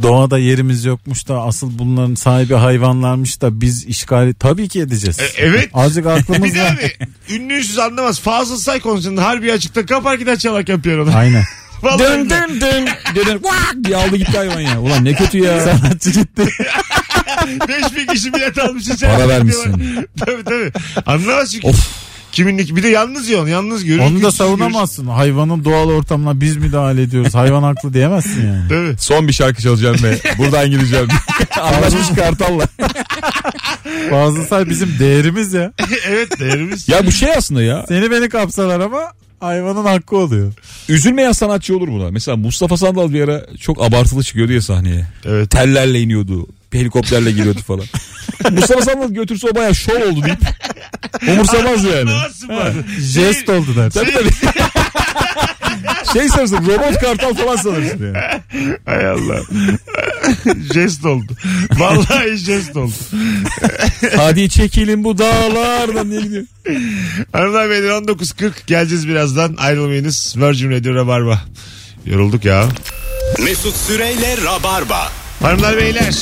doğada 0.04 0.38
yerimiz 0.39 0.86
yokmuş 0.86 1.28
da 1.28 1.41
asıl 1.41 1.80
bunların 1.80 2.15
sahibi 2.15 2.54
hayvanlarmış 2.54 3.41
da 3.41 3.62
biz 3.62 3.86
işgali 3.86 4.34
tabii 4.34 4.67
ki 4.67 4.80
edeceğiz. 4.82 5.19
E, 5.19 5.23
evet. 5.38 5.69
Azıcık 5.73 6.06
Bir 6.06 6.10
aklımız 6.10 6.56
de 6.56 6.62
var. 6.62 6.71
abi 6.71 6.93
ünlüsüz 7.36 7.78
anlamaz. 7.80 8.19
Fazıl 8.19 8.58
Say 8.58 8.80
konusunda 8.80 9.26
harbi 9.26 9.52
açıkta 9.54 9.86
kapar 9.86 10.13
gider 10.15 10.38
çalarken 10.39 10.82
piyanoda. 10.82 11.15
Aynen. 11.15 11.43
Vallahi 11.82 12.00
Dön 12.00 12.30
dön 12.30 12.62
dön 12.62 12.88
dön 13.15 13.39
vak 13.43 13.76
diye 13.84 13.95
aldı 13.97 14.15
gitti 14.15 14.38
hayvan 14.38 14.60
ya. 14.62 14.82
Ulan 14.82 15.06
ne 15.06 15.13
kötü 15.13 15.38
ya. 15.38 15.62
Sanatçı 15.62 16.10
gitti. 16.12 16.43
5000 17.67 18.05
kişi 18.05 18.33
bilet 18.33 18.60
almışsın 18.60 18.95
sen. 18.95 19.15
Para 19.15 19.29
vermişsin. 19.29 19.71
tabii 20.19 20.43
tabii. 20.43 20.71
Anlamaz 21.05 21.51
çünkü. 21.51 21.67
Of. 21.67 22.07
Kiminlik 22.31 22.75
bir 22.75 22.83
de 22.83 22.88
yalnız 22.88 23.29
yiyorsun 23.29 23.47
yalnız 23.49 23.83
görüyorsun. 23.86 24.15
Onu 24.15 24.23
da 24.23 24.31
savunamazsın. 24.31 25.07
Hayvanın 25.07 25.65
doğal 25.65 25.89
ortamına 25.89 26.41
biz 26.41 26.57
müdahale 26.57 27.01
ediyoruz. 27.01 27.36
Hayvan 27.36 27.63
haklı 27.63 27.93
diyemezsin 27.93 28.47
yani. 28.47 28.69
Tabii. 28.69 28.95
Son 28.99 29.27
bir 29.27 29.33
şarkı 29.33 29.62
çalacağım 29.62 29.97
ve 30.03 30.19
buradan 30.38 30.71
gideceğim. 30.71 31.07
Anlaşmış 31.62 32.07
kartalla. 32.15 32.63
Bazı 34.12 34.43
say 34.43 34.69
bizim 34.69 34.99
değerimiz 34.99 35.53
ya. 35.53 35.71
evet 36.07 36.39
değerimiz. 36.39 36.89
Ya 36.89 37.05
bu 37.05 37.12
şey 37.12 37.31
aslında 37.38 37.63
ya. 37.63 37.86
Seni 37.88 38.12
beni 38.12 38.29
kapsalar 38.29 38.79
ama 38.79 39.01
hayvanın 39.39 39.86
hakkı 39.86 40.17
oluyor. 40.17 40.53
Üzülmeyen 40.89 41.31
sanatçı 41.31 41.77
olur 41.77 41.88
buna. 41.88 42.12
Mesela 42.12 42.38
Mustafa 42.38 42.77
Sandal 42.77 43.13
bir 43.13 43.21
ara 43.21 43.45
çok 43.62 43.83
abartılı 43.83 44.23
çıkıyordu 44.23 44.51
ya 44.53 44.62
sahneye. 44.62 45.05
Evet. 45.25 45.51
Tellerle 45.51 46.01
iniyordu. 46.01 46.47
Helikopterle 46.73 47.32
geliyordu 47.32 47.60
falan. 47.67 47.86
Mustafa 48.51 48.82
Sandal 48.82 49.10
götürse 49.10 49.47
o 49.51 49.56
baya 49.56 49.73
şov 49.73 50.01
oldu 50.01 50.23
deyip 50.23 50.39
umursamaz 51.32 51.84
yani. 51.84 52.10
Bazen. 52.49 52.84
Jest 52.99 53.49
oldu 53.49 53.75
der. 53.75 53.89
Tabii 53.89 54.12
tabii. 54.12 54.30
şey 56.13 56.30
sanırsın 56.30 56.58
robot 56.58 56.99
kartal 56.99 57.34
falan 57.34 57.56
sanırsın 57.56 58.06
yani. 58.06 58.17
Hay 58.86 59.08
Allah. 59.08 59.39
jest 60.73 61.06
oldu. 61.06 61.34
Vallahi 61.77 62.38
jest 62.38 62.75
oldu. 62.75 62.93
Hadi 64.15 64.49
çekilin 64.49 65.03
bu 65.03 65.17
dağlardan 65.17 66.12
diye 66.12 66.21
gidiyor. 66.21 66.43
Hanımlar 67.32 67.69
beyler 67.69 67.89
19.40 67.89 68.51
geleceğiz 68.67 69.08
birazdan. 69.08 69.56
Ayrılmayınız. 69.58 70.36
Virgin 70.38 70.71
Radio 70.71 70.95
Rabarba. 70.95 71.41
Yorulduk 72.06 72.45
ya. 72.45 72.67
Mesut 73.43 73.75
Süreyle 73.75 74.38
Rabarba. 74.45 75.12
Hanımlar 75.41 75.78
beyler 75.78 76.13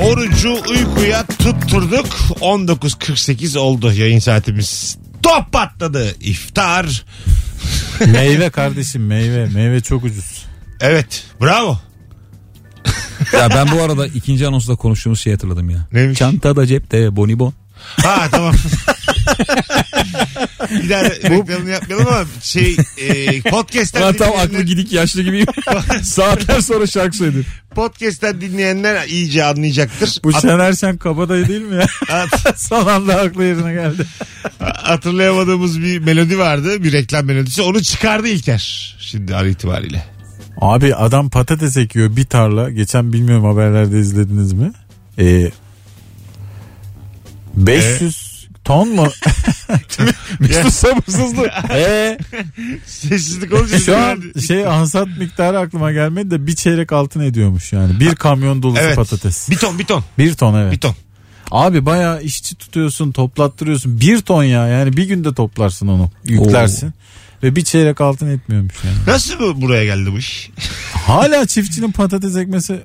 orucu 0.00 0.56
uykuya 0.70 1.26
tutturduk 1.26 2.06
19.48 2.40 3.58
oldu 3.58 3.92
yayın 3.92 4.18
saatimiz 4.18 4.98
top 5.22 5.52
patladı 5.52 6.14
iftar 6.20 7.04
meyve 8.06 8.50
kardeşim 8.50 9.06
meyve. 9.06 9.46
Meyve 9.46 9.80
çok 9.80 10.04
ucuz. 10.04 10.44
evet 10.80 11.24
bravo 11.40 11.78
Ya 13.32 13.50
ben 13.50 13.70
bu 13.78 13.82
arada 13.82 14.06
ikinci 14.06 14.46
anonsta 14.46 14.76
konuştuğumuz 14.76 15.20
şeyi 15.20 15.34
hatırladım 15.34 15.70
ya. 15.70 15.86
Neymiş? 15.92 16.18
Çantada 16.18 16.66
cepte 16.66 17.16
bonibon. 17.16 17.52
ha 17.96 18.28
tamam 18.30 18.54
bir 20.70 20.88
daha 20.90 21.04
reklamını 21.04 21.70
yapmayalım 21.70 22.06
ama 22.08 22.24
şey 22.42 22.76
e, 22.98 23.40
podcast'ten 23.42 24.02
Ben 24.02 24.16
tam 24.16 24.28
aklı 24.28 24.48
dinleyenler, 24.48 24.66
gidik 24.66 24.92
yaşlı 24.92 25.22
gibiyim. 25.22 25.46
Saatler 26.02 26.60
sonra 26.60 26.86
şarkı 26.86 27.16
söyledim. 27.16 27.46
podcast'ten 27.74 28.40
dinleyenler 28.40 29.06
iyice 29.08 29.44
anlayacaktır 29.44 30.20
Bu 30.24 30.32
Hat- 30.34 30.42
Şener 30.42 30.72
Şen 30.72 30.96
kabadayı 30.96 31.48
değil 31.48 31.62
mi 31.62 31.74
ya? 31.76 31.86
hat- 32.08 32.60
Son 32.60 32.86
anda 32.86 33.16
aklı 33.16 33.44
yerine 33.44 33.72
geldi. 33.72 34.06
hatırlayamadığımız 34.58 35.80
bir 35.82 35.98
melodi 35.98 36.38
vardı 36.38 36.82
bir 36.84 36.92
reklam 36.92 37.24
melodisi 37.26 37.62
onu 37.62 37.82
çıkardı 37.82 38.28
İlker 38.28 38.96
şimdi 39.00 39.36
an 39.36 39.48
itibariyle 39.48 40.04
Abi 40.60 40.94
adam 40.94 41.30
patates 41.30 41.76
ekiyor 41.76 42.16
bir 42.16 42.24
tarla. 42.24 42.70
Geçen 42.70 43.12
bilmiyorum 43.12 43.44
haberlerde 43.44 43.98
izlediniz 43.98 44.52
mi? 44.52 44.72
Ee, 45.18 45.50
500 47.56 48.31
ton 48.64 48.88
mu? 48.88 49.06
Mesut 50.40 50.72
sabırsızlık. 50.72 51.50
Eee? 51.70 52.18
sessizlik 52.86 53.52
olunca 53.52 53.78
Şu 53.78 53.96
an 53.96 54.22
şey 54.46 54.66
ansat 54.66 55.08
miktarı 55.18 55.58
aklıma 55.58 55.92
gelmedi 55.92 56.30
de 56.30 56.46
bir 56.46 56.54
çeyrek 56.54 56.92
altın 56.92 57.20
ediyormuş 57.20 57.72
yani. 57.72 58.00
Bir 58.00 58.14
kamyon 58.14 58.62
dolusu 58.62 58.82
evet. 58.82 58.96
patates. 58.96 59.50
bir 59.50 59.56
ton 59.56 59.78
bir 59.78 59.84
ton 59.84 60.04
Bir 60.18 60.34
ton 60.34 60.54
evet. 60.54 60.72
bir 60.72 60.80
ton 60.80 60.94
Abi 61.50 61.86
bayağı 61.86 62.22
işçi 62.22 62.54
tutuyorsun 62.54 63.12
toplattırıyorsun. 63.12 64.00
Bir 64.00 64.20
ton 64.20 64.44
ya 64.44 64.68
yani 64.68 64.96
bir 64.96 65.04
günde 65.04 65.34
toplarsın 65.34 65.88
onu 65.88 66.10
yüklersin. 66.24 66.92
Ve 67.42 67.56
bir 67.56 67.64
çeyrek 67.64 68.00
altın 68.00 68.30
etmiyormuş 68.30 68.74
yani. 68.84 68.96
Nasıl 69.06 69.38
bu 69.38 69.62
buraya 69.62 69.84
geldi 69.84 70.12
bu 70.12 70.18
iş? 70.18 70.50
Hala 71.06 71.46
çiftçinin 71.46 71.92
patates 71.92 72.36
ekmesi 72.36 72.82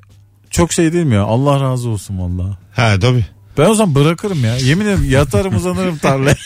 çok 0.50 0.72
şey 0.72 0.92
değil 0.92 1.04
mi 1.04 1.14
ya? 1.14 1.22
Allah 1.22 1.60
razı 1.60 1.88
olsun 1.88 2.18
vallahi. 2.18 2.56
Ha 2.72 2.98
tabii. 3.00 3.26
Ben 3.58 3.68
o 3.68 3.74
zaman 3.74 3.94
bırakırım 3.94 4.44
ya. 4.44 4.56
Yemin 4.56 4.84
ederim 4.86 5.10
yatarım 5.10 5.56
uzanırım 5.56 5.98
tarlaya. 5.98 6.36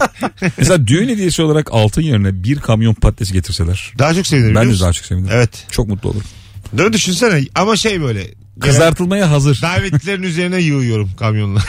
Mesela 0.58 0.86
düğün 0.86 1.08
hediyesi 1.08 1.42
olarak 1.42 1.68
altın 1.72 2.02
yerine 2.02 2.44
bir 2.44 2.58
kamyon 2.58 2.94
patates 2.94 3.32
getirseler. 3.32 3.92
Daha 3.98 4.14
çok 4.14 4.26
sevinirim. 4.26 4.54
Ben 4.54 4.62
biliyor 4.62 4.70
de 4.70 4.72
musun? 4.72 4.84
daha 4.84 4.92
çok 4.92 5.06
sevinirim. 5.06 5.34
Evet. 5.36 5.66
Çok 5.70 5.88
mutlu 5.88 6.08
olurum. 6.10 6.26
Değil 6.72 6.88
mi? 6.88 6.92
Düşünsene 6.92 7.44
ama 7.54 7.76
şey 7.76 8.02
böyle. 8.02 8.26
Kızartılmaya 8.60 9.30
hazır. 9.30 9.62
Davetlilerin 9.62 10.22
üzerine 10.22 10.60
yığıyorum 10.60 11.10
kamyonla. 11.18 11.60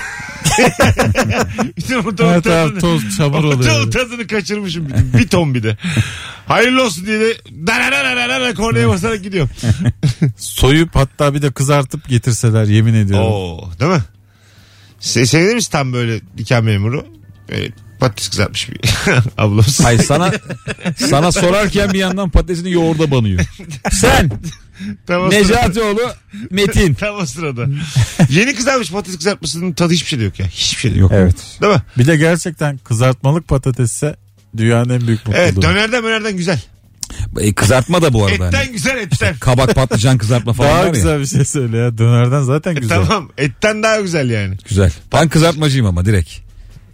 bütün 1.78 1.96
Her 2.02 2.42
taraf 2.42 2.44
tadını, 2.44 2.80
toz 2.80 3.18
çamur 3.18 3.44
oluyor. 3.44 3.60
ortamın 3.60 3.90
tadını 3.92 4.28
kaçırmışım. 4.28 4.90
bütün. 4.90 5.14
Bir 5.14 5.28
ton 5.28 5.54
bir 5.54 5.64
de. 5.64 5.78
Hayırlı 6.48 6.84
olsun 6.84 7.06
diye 7.06 7.20
de 7.20 7.38
dararararara 7.68 8.54
kornaya 8.54 8.90
basarak 8.90 9.24
gidiyorum. 9.24 9.50
Soyup 10.38 10.96
hatta 10.96 11.34
bir 11.34 11.42
de 11.42 11.52
kızartıp 11.52 12.10
getirseler 12.10 12.64
yemin 12.66 12.94
ediyorum. 12.94 13.26
Oo, 13.28 13.70
değil 13.80 13.92
mi? 13.92 14.02
Se 15.02 15.26
sevinir 15.26 15.56
misin 15.56 15.72
tam 15.72 15.94
böyle 15.94 16.22
diken 16.38 16.64
memuru? 16.64 17.06
Böyle 17.50 17.72
patates 18.00 18.30
kızartmış 18.30 18.70
bir 18.70 18.80
ablamız. 19.38 19.80
Hayır 19.84 20.00
sana 20.00 20.32
sana 20.96 21.32
sorarken 21.32 21.94
bir 21.94 22.00
yandan 22.00 22.30
patatesini 22.30 22.72
yoğurda 22.72 23.12
banıyor. 23.12 23.40
Sen 23.92 24.32
tam, 25.08 25.22
o 25.22 25.30
Necatioğlu 25.30 26.12
Metin. 26.50 26.94
tam 26.94 27.16
o 27.16 27.26
sırada. 27.26 27.66
Yeni 28.30 28.56
kızarmış 28.56 28.92
patates 28.92 29.18
kızartmasının 29.18 29.74
tadı 29.74 29.94
hiçbir 29.94 30.08
şey 30.10 30.20
de 30.20 30.24
yok 30.24 30.40
ya. 30.40 30.48
Hiçbir 30.48 30.82
şey 30.82 30.96
de 30.96 31.00
yok. 31.00 31.12
Yok. 31.12 31.20
Evet. 31.22 31.36
Değil 31.62 31.74
mi? 31.74 31.82
Bir 31.98 32.08
de 32.08 32.18
gerçekten 32.18 32.78
kızartmalık 32.78 33.48
patatesse 33.48 34.16
dünyanın 34.58 34.90
en 34.90 35.08
büyük 35.08 35.20
mutluluğu. 35.28 35.44
Evet 35.44 35.62
dönerden 35.62 36.04
dönerden 36.04 36.38
güzel. 36.38 36.60
E, 37.40 37.54
kızartma 37.54 38.02
da 38.02 38.14
bu 38.14 38.26
arada. 38.26 38.48
Etten 38.48 38.58
Hani. 38.58 38.72
güzel 38.72 38.98
etten. 38.98 39.36
Kabak 39.40 39.76
patlıcan 39.76 40.18
kızartma 40.18 40.54
falan 40.54 40.70
Daha 40.70 40.80
var 40.80 40.86
ya. 40.86 40.92
güzel 40.92 41.20
bir 41.20 41.26
şey 41.26 41.46
söyle 41.46 41.78
ya. 41.78 41.98
Dönerden 41.98 42.42
zaten 42.44 42.76
güzel. 42.76 43.06
Tamam 43.06 43.30
etten 43.38 43.84
daha 43.84 44.00
güzel 44.02 44.30
yani. 44.30 44.56
Güzel. 44.70 44.92
Ben 45.14 45.30
kızartmacıyım 45.30 45.86
ama 45.86 46.06
direkt. 46.06 46.30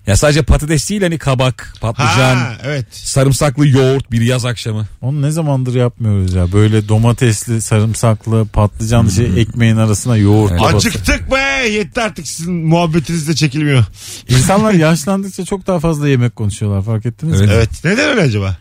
Ya 0.07 0.17
sadece 0.17 0.41
patates 0.41 0.89
değil 0.89 1.01
hani 1.01 1.17
kabak, 1.17 1.73
patlıcan, 1.81 2.35
Ha 2.35 2.53
evet. 2.63 2.85
sarımsaklı 2.91 3.67
yoğurt 3.67 4.11
bir 4.11 4.21
yaz 4.21 4.45
akşamı. 4.45 4.87
Onu 5.01 5.21
ne 5.21 5.31
zamandır 5.31 5.75
yapmıyoruz 5.75 6.33
ya. 6.33 6.51
Böyle 6.51 6.87
domatesli, 6.89 7.61
sarımsaklı, 7.61 8.45
patlıcan 8.53 9.07
şey 9.07 9.41
ekmeğin 9.41 9.77
arasına 9.77 10.17
yoğurt. 10.17 10.51
Evet. 10.51 10.61
babası. 10.61 10.75
Acıktık 10.87 11.31
be 11.31 11.67
yetti 11.69 12.01
artık 12.01 12.27
sizin 12.27 12.53
muhabbetiniz 12.53 13.27
de 13.27 13.35
çekilmiyor. 13.35 13.85
İnsanlar 14.29 14.71
yaşlandıkça 14.73 15.45
çok 15.45 15.67
daha 15.67 15.79
fazla 15.79 16.09
yemek 16.09 16.35
konuşuyorlar 16.35 16.83
fark 16.83 17.05
ettiniz 17.05 17.41
mi? 17.41 17.47
Evet. 17.51 17.57
Evet 17.57 17.69
neden 17.83 18.09
öyle 18.09 18.21
acaba? 18.21 18.57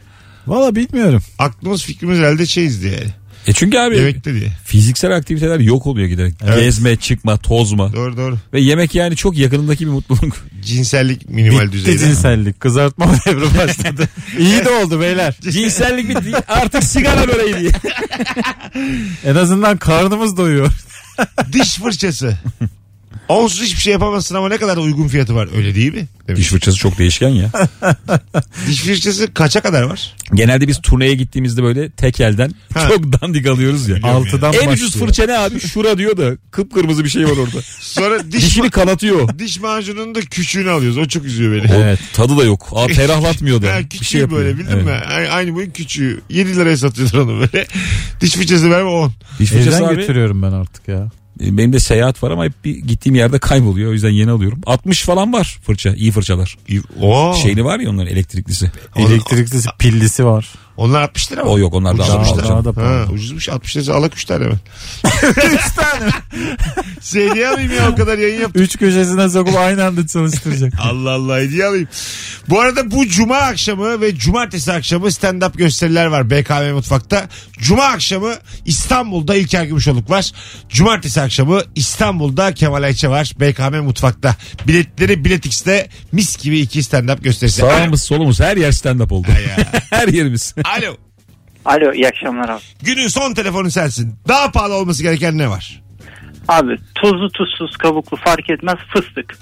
Valla 0.47 0.75
bilmiyorum. 0.75 1.23
Aklımız 1.39 1.83
fikrimiz 1.85 2.19
herhalde 2.19 2.47
şeyizdi 2.47 2.87
yani. 2.87 3.13
E 3.47 3.53
çünkü 3.53 3.79
abi 3.79 3.97
Yemekte 3.97 4.35
diye. 4.35 4.49
fiziksel 4.65 5.17
aktiviteler 5.17 5.61
yok 5.61 5.87
oluyor 5.87 6.09
giderek. 6.09 6.35
Evet. 6.45 6.59
Gezme, 6.61 6.97
çıkma, 6.97 7.37
tozma. 7.37 7.93
Doğru 7.93 8.17
doğru. 8.17 8.39
Ve 8.53 8.61
yemek 8.61 8.95
yani 8.95 9.17
çok 9.17 9.37
yakınındaki 9.39 9.87
bir 9.87 9.91
mutluluk. 9.91 10.37
Cinsellik 10.65 11.31
minimal 11.31 11.63
Bitti 11.63 11.73
düzeyde. 11.73 11.99
cinsellik. 11.99 12.61
Kızartma 12.61 13.07
devri 13.27 13.59
başladı. 13.59 14.09
İyi 14.39 14.65
de 14.65 14.71
oldu 14.71 15.01
beyler. 15.01 15.37
Cinsellik 15.51 16.09
bitti. 16.09 16.33
Artık 16.49 16.85
sigara 16.85 17.29
böreği 17.29 17.57
diye. 17.61 17.71
En 19.25 19.35
azından 19.35 19.77
karnımız 19.77 20.37
doyuyor. 20.37 20.73
Diş 21.53 21.75
fırçası. 21.75 22.39
Onsuz 23.29 23.63
hiçbir 23.63 23.81
şey 23.81 23.93
yapamazsın 23.93 24.35
ama 24.35 24.49
ne 24.49 24.57
kadar 24.57 24.77
da 24.77 24.81
uygun 24.81 25.09
fiyatı 25.09 25.35
var 25.35 25.49
öyle 25.57 25.75
değil 25.75 25.95
mi? 25.95 26.07
Demiş. 26.29 26.41
Diş 26.41 26.49
fırçası 26.49 26.79
çok 26.79 26.99
değişken 26.99 27.29
ya. 27.29 27.51
Diş 28.69 28.81
fırçası 28.81 29.35
kaça 29.35 29.61
kadar 29.61 29.83
var? 29.83 30.15
Genelde 30.35 30.69
biz 30.69 30.81
turneye 30.83 31.15
gittiğimizde 31.15 31.63
böyle 31.63 31.91
tek 31.91 32.21
elden 32.21 32.51
Ha. 32.75 32.89
çok 32.89 33.21
dandik 33.23 33.47
alıyoruz 33.47 33.89
ya. 33.89 33.97
Altıdan 34.03 34.53
En 34.53 34.57
başlıyor. 34.59 34.73
ucuz 34.73 34.97
fırça 34.97 35.27
ne 35.27 35.39
abi? 35.39 35.61
Şura 35.61 35.99
diyor 35.99 36.17
da 36.17 36.37
kıpkırmızı 36.51 37.05
bir 37.05 37.09
şey 37.09 37.25
var 37.25 37.31
orada. 37.37 37.63
Sonra 37.81 38.33
diş, 38.33 38.45
Dişini 38.45 38.71
kanatıyor. 38.71 39.39
diş 39.39 39.61
macununun 39.61 40.15
da 40.15 40.21
küçüğünü 40.21 40.71
alıyoruz. 40.71 40.99
O 40.99 41.07
çok 41.07 41.25
üzüyor 41.25 41.63
beni. 41.63 41.73
Evet. 41.75 41.99
Tadı 42.13 42.37
da 42.37 42.45
yok. 42.45 42.69
Aa, 42.73 42.89
ferahlatmıyor 42.89 43.63
da. 43.63 43.67
Ha, 43.75 43.79
bir 43.81 43.89
küçüğü 43.89 44.05
şey 44.05 44.21
yapıyor. 44.21 44.41
böyle 44.41 44.59
bildin 44.59 44.71
Evet. 44.73 44.85
mi? 44.85 44.91
A- 44.93 45.33
Aynı 45.35 45.55
boyun 45.55 45.71
küçüğü. 45.71 46.21
7 46.31 46.57
liraya 46.57 46.77
satıyorlar 46.77 47.19
onu 47.19 47.41
böyle. 47.41 47.67
Diş 48.21 48.33
fırçası 48.35 48.71
verme 48.71 48.89
10. 48.91 49.13
Diş 49.39 49.51
fırçası 49.51 49.77
Evden 49.79 49.89
abi. 49.89 49.97
götürüyorum 49.97 50.43
ben 50.43 50.53
artık 50.53 50.89
ya. 50.89 51.09
E, 51.41 51.57
Benim 51.57 51.73
de 51.73 51.81
seyahat 51.81 52.23
var 52.23 52.31
ama 52.31 52.45
hep 52.45 52.65
bir 52.65 52.77
gittiğim 52.77 53.17
yerde 53.17 53.39
kayboluyor. 53.39 53.91
O 53.91 53.93
yüzden 53.93 54.11
yeni 54.11 54.31
alıyorum. 54.31 54.61
60 54.67 55.03
falan 55.03 55.33
var 55.33 55.59
fırça. 55.63 55.95
iyi 55.95 56.13
fırçalar. 56.13 56.57
Oo. 57.01 57.35
Şeyli 57.43 57.65
var 57.65 57.81
ya 57.81 57.91
onların 57.91 58.13
elektriklisi. 58.13 58.71
Elektriklisi, 58.97 59.69
pillisi 59.79 60.25
var. 60.25 60.49
Onlar 60.77 61.03
60 61.03 61.33
lira 61.33 61.45
mı? 61.45 61.51
O 61.51 61.59
yok 61.59 61.75
onlar 61.75 61.99
da 61.99 62.03
Ucuzmuş 62.03 62.29
almışlar. 62.29 62.45
da. 62.45 62.49
Daha 62.49 62.65
da 62.65 62.69
Ha, 62.69 62.73
pahalı. 62.75 63.13
ucuzmuş 63.13 63.49
60 63.49 63.77
lira 63.77 63.95
alak 63.95 64.15
3 64.15 64.25
tane 64.25 64.47
mi? 64.47 64.55
3 65.05 65.35
tane 65.77 66.11
Hediye 67.31 67.49
alayım 67.49 67.73
ya 67.73 67.91
o 67.93 67.95
kadar 67.97 68.19
yayın 68.19 68.41
yaptım. 68.41 68.63
Üç 68.63 68.77
köşesine 68.79 69.29
sokup 69.29 69.57
aynı 69.57 69.85
anda 69.85 70.07
çalıştıracak. 70.07 70.73
Allah 70.81 71.11
Allah 71.11 71.39
hediye 71.39 71.65
alayım. 71.67 71.89
Bu 72.49 72.61
arada 72.61 72.91
bu 72.91 73.07
cuma 73.09 73.37
akşamı 73.37 74.01
ve 74.01 74.15
cumartesi 74.17 74.73
akşamı 74.73 75.07
stand-up 75.07 75.57
gösteriler 75.57 76.07
var 76.07 76.31
BKM 76.31 76.73
Mutfak'ta. 76.75 77.29
Cuma 77.59 77.83
akşamı 77.85 78.35
İstanbul'da 78.65 79.35
İlker 79.37 79.65
Gümüşoluk 79.65 80.11
var. 80.11 80.33
Cumartesi 80.69 81.21
akşamı 81.21 81.61
İstanbul'da 81.75 82.55
Kemal 82.55 82.83
Ayça 82.83 83.11
var 83.11 83.33
BKM 83.41 83.77
Mutfak'ta. 83.85 84.37
Biletleri 84.67 85.25
Bilet 85.25 85.47
X'te 85.47 85.89
mis 86.13 86.37
gibi 86.43 86.59
iki 86.61 86.79
stand-up 86.81 87.23
gösterisi. 87.23 87.61
Sağımız 87.61 88.03
solumuz 88.03 88.41
her 88.41 88.57
yer 88.57 88.73
stand 88.73 89.01
up 89.01 89.13
oldu. 89.13 89.29
Ya. 89.49 89.73
her 89.91 90.09
yerimiz. 90.09 90.55
Alo. 90.67 90.97
Alo 91.65 91.93
iyi 91.93 92.09
akşamlar 92.09 92.49
abi. 92.49 92.61
Günün 92.83 93.09
son 93.09 93.35
telefonu 93.35 93.71
sensin. 93.71 94.15
Daha 94.29 94.51
pahalı 94.51 94.75
olması 94.75 95.03
gereken 95.03 95.39
ne 95.39 95.49
var? 95.51 95.83
Abi 96.49 96.77
tuzlu 96.95 97.31
tuzsuz 97.31 97.77
kabuklu 97.77 98.17
fark 98.17 98.51
etmez 98.51 98.77
fıstık. 98.95 99.39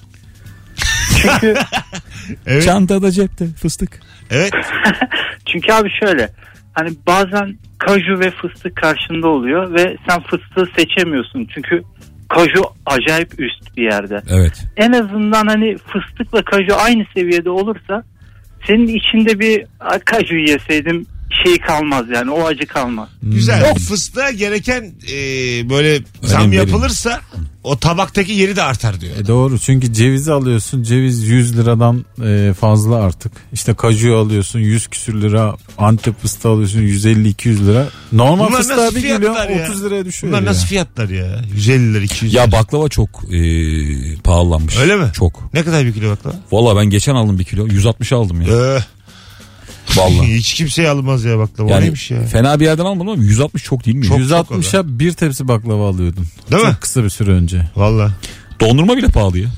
Çünkü 1.23 1.55
Evet. 2.47 2.65
Çantada 2.65 3.11
cepte 3.11 3.47
fıstık. 3.63 4.01
Evet. 4.31 4.53
çünkü 5.53 5.73
abi 5.73 5.89
şöyle 6.05 6.31
hani 6.73 6.91
bazen 7.07 7.59
kaju 7.79 8.19
ve 8.21 8.31
fıstık 8.31 8.77
karşında 8.77 9.29
oluyor 9.29 9.75
ve 9.75 9.97
sen 10.09 10.23
fıstığı 10.23 10.67
seçemiyorsun. 10.77 11.49
Çünkü 11.55 11.83
kaju 12.29 12.63
acayip 12.87 13.41
üst 13.41 13.77
bir 13.77 13.83
yerde. 13.83 14.23
Evet. 14.31 14.65
En 14.77 14.93
azından 14.93 15.47
hani 15.47 15.77
fıstıkla 15.79 16.45
kaju 16.45 16.75
aynı 16.77 17.05
seviyede 17.15 17.51
olursa 17.51 18.03
senin 18.67 18.87
içinde 18.89 19.39
bir 19.41 19.67
"Aa, 19.81 19.99
kaju 19.99 20.37
yeseydim 20.37 21.07
şey 21.45 21.59
kalmaz 21.59 22.05
yani 22.15 22.31
o 22.31 22.47
acı 22.47 22.67
kalmaz. 22.67 23.09
Güzel. 23.23 23.75
Fıstığa 23.75 24.31
gereken 24.31 24.95
e, 25.13 25.17
böyle 25.71 26.03
zam 26.23 26.41
verin. 26.41 26.53
yapılırsa 26.53 27.21
o 27.65 27.77
tabaktaki 27.77 28.33
yeri 28.33 28.57
de 28.57 28.63
artar 28.63 29.01
diyor. 29.01 29.17
E 29.17 29.27
doğru 29.27 29.59
çünkü 29.59 29.93
cevizi 29.93 30.33
alıyorsun 30.33 30.83
ceviz 30.83 31.29
100 31.29 31.59
liradan 31.59 32.05
e, 32.25 32.53
fazla 32.61 32.97
artık. 32.97 33.33
İşte 33.53 33.75
kaju 33.75 34.17
alıyorsun 34.17 34.59
100 34.61 34.87
küsür 34.87 35.23
lira 35.23 35.57
Antep 35.79 36.21
fıstığı 36.23 36.49
alıyorsun 36.49 36.81
150-200 36.81 37.67
lira. 37.67 37.89
Normal 38.13 38.49
Bunlar 38.49 38.59
fıstığa 38.59 38.91
bir 38.91 39.03
geliyor 39.03 39.21
fiyatlar 39.21 39.49
ya? 39.49 39.65
30 39.65 39.85
liraya 39.85 40.05
düşüyor. 40.05 40.33
Bunlar 40.33 40.43
ya. 40.43 40.49
nasıl 40.49 40.67
fiyatlar 40.67 41.09
ya? 41.09 41.41
150 41.55 41.95
lira 41.95 42.05
200 42.05 42.33
lira. 42.33 42.41
Ya 42.43 42.53
baklava 42.53 42.89
çok 42.89 43.09
e, 43.35 43.39
pahalanmış. 44.17 44.79
Öyle 44.79 44.97
mi? 44.97 45.11
Çok. 45.15 45.55
Ne 45.55 45.65
kadar 45.65 45.85
bir 45.87 45.93
kilo 45.93 46.11
baklava? 46.11 46.35
Valla 46.53 46.81
ben 46.81 46.87
geçen 46.91 47.15
aldım 47.15 47.39
bir 47.39 47.45
kilo. 47.45 47.67
160 47.67 48.13
aldım 48.13 48.43
ya. 48.43 48.49
Ee, 48.49 48.79
Valla. 49.97 50.25
hiç 50.25 50.55
kimseye 50.55 50.89
almaz 50.89 51.25
ya 51.25 51.39
baklava. 51.39 51.71
Yani 51.71 51.83
neymiş 51.83 52.11
ya? 52.11 52.23
fena 52.27 52.61
bir 52.61 52.65
yerden 52.65 52.85
almadım 52.85 53.09
ama 53.09 53.23
160 53.23 53.63
çok 53.65 53.85
değil 53.87 53.97
mi? 53.97 54.07
Çok- 54.07 54.19
160'a 54.19 54.99
bir 54.99 55.13
tepsi 55.13 55.49
baklava 55.49 55.89
alıyordun. 55.89 56.27
Değil 56.51 56.63
Çok 56.63 56.71
mi? 56.73 56.77
kısa 56.81 57.05
bir 57.05 57.11
süre 57.11 57.31
önce. 57.31 57.69
Valla. 57.77 58.11
Dondurma 58.61 58.97
bile 58.97 59.07
pahalı 59.07 59.39
ya. 59.39 59.49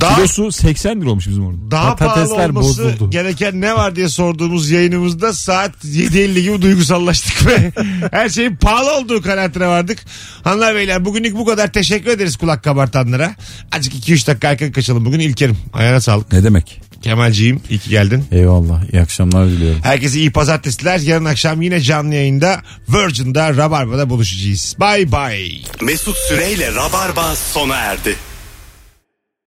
Daha, 0.00 0.14
Kilosu 0.16 0.52
80 0.52 1.00
lira 1.00 1.10
olmuş 1.10 1.28
bizim 1.28 1.46
orada. 1.46 1.70
daha 1.70 1.96
pahalı 1.96 2.14
Patatesler 2.14 2.48
olması 2.48 2.68
bozuldu. 2.84 3.10
gereken 3.10 3.60
ne 3.60 3.74
var 3.74 3.96
diye 3.96 4.08
sorduğumuz 4.08 4.70
yayınımızda 4.70 5.32
saat 5.32 5.84
7.50 5.84 6.40
gibi 6.42 6.62
duygusallaştık 6.62 7.46
ve 7.46 7.72
her 8.12 8.28
şeyin 8.28 8.56
pahalı 8.56 8.98
olduğu 8.98 9.22
kanaatine 9.22 9.66
vardık. 9.66 9.98
Hanımlar 10.44 10.74
beyler 10.74 11.04
bugünlük 11.04 11.36
bu 11.36 11.44
kadar 11.44 11.72
teşekkür 11.72 12.10
ederiz 12.10 12.36
kulak 12.36 12.64
kabartanlara. 12.64 13.34
Azıcık 13.72 13.94
2-3 14.08 14.26
dakika 14.26 14.48
erken 14.50 14.72
kaçalım 14.72 15.04
bugün 15.04 15.20
İlker'im. 15.20 15.56
Ayağına 15.72 16.00
sağlık. 16.00 16.32
Ne 16.32 16.44
demek? 16.44 16.80
Kemalciğim 17.02 17.60
iyi 17.70 17.78
ki 17.78 17.90
geldin. 17.90 18.24
Eyvallah 18.32 18.92
iyi 18.92 19.02
akşamlar 19.02 19.46
diliyorum. 19.46 19.80
Herkese 19.82 20.18
iyi 20.18 20.32
pazartesiler. 20.32 20.98
Yarın 20.98 21.24
akşam 21.24 21.62
yine 21.62 21.80
canlı 21.80 22.14
yayında 22.14 22.62
Virgin'da 22.88 23.56
Rabarba'da 23.56 24.10
buluşacağız. 24.10 24.76
Bye 24.80 25.12
bye. 25.12 25.62
Mesut 25.80 26.16
Süreyle 26.16 26.74
Rabarba 26.74 27.36
sona 27.36 27.76
erdi. 27.76 28.16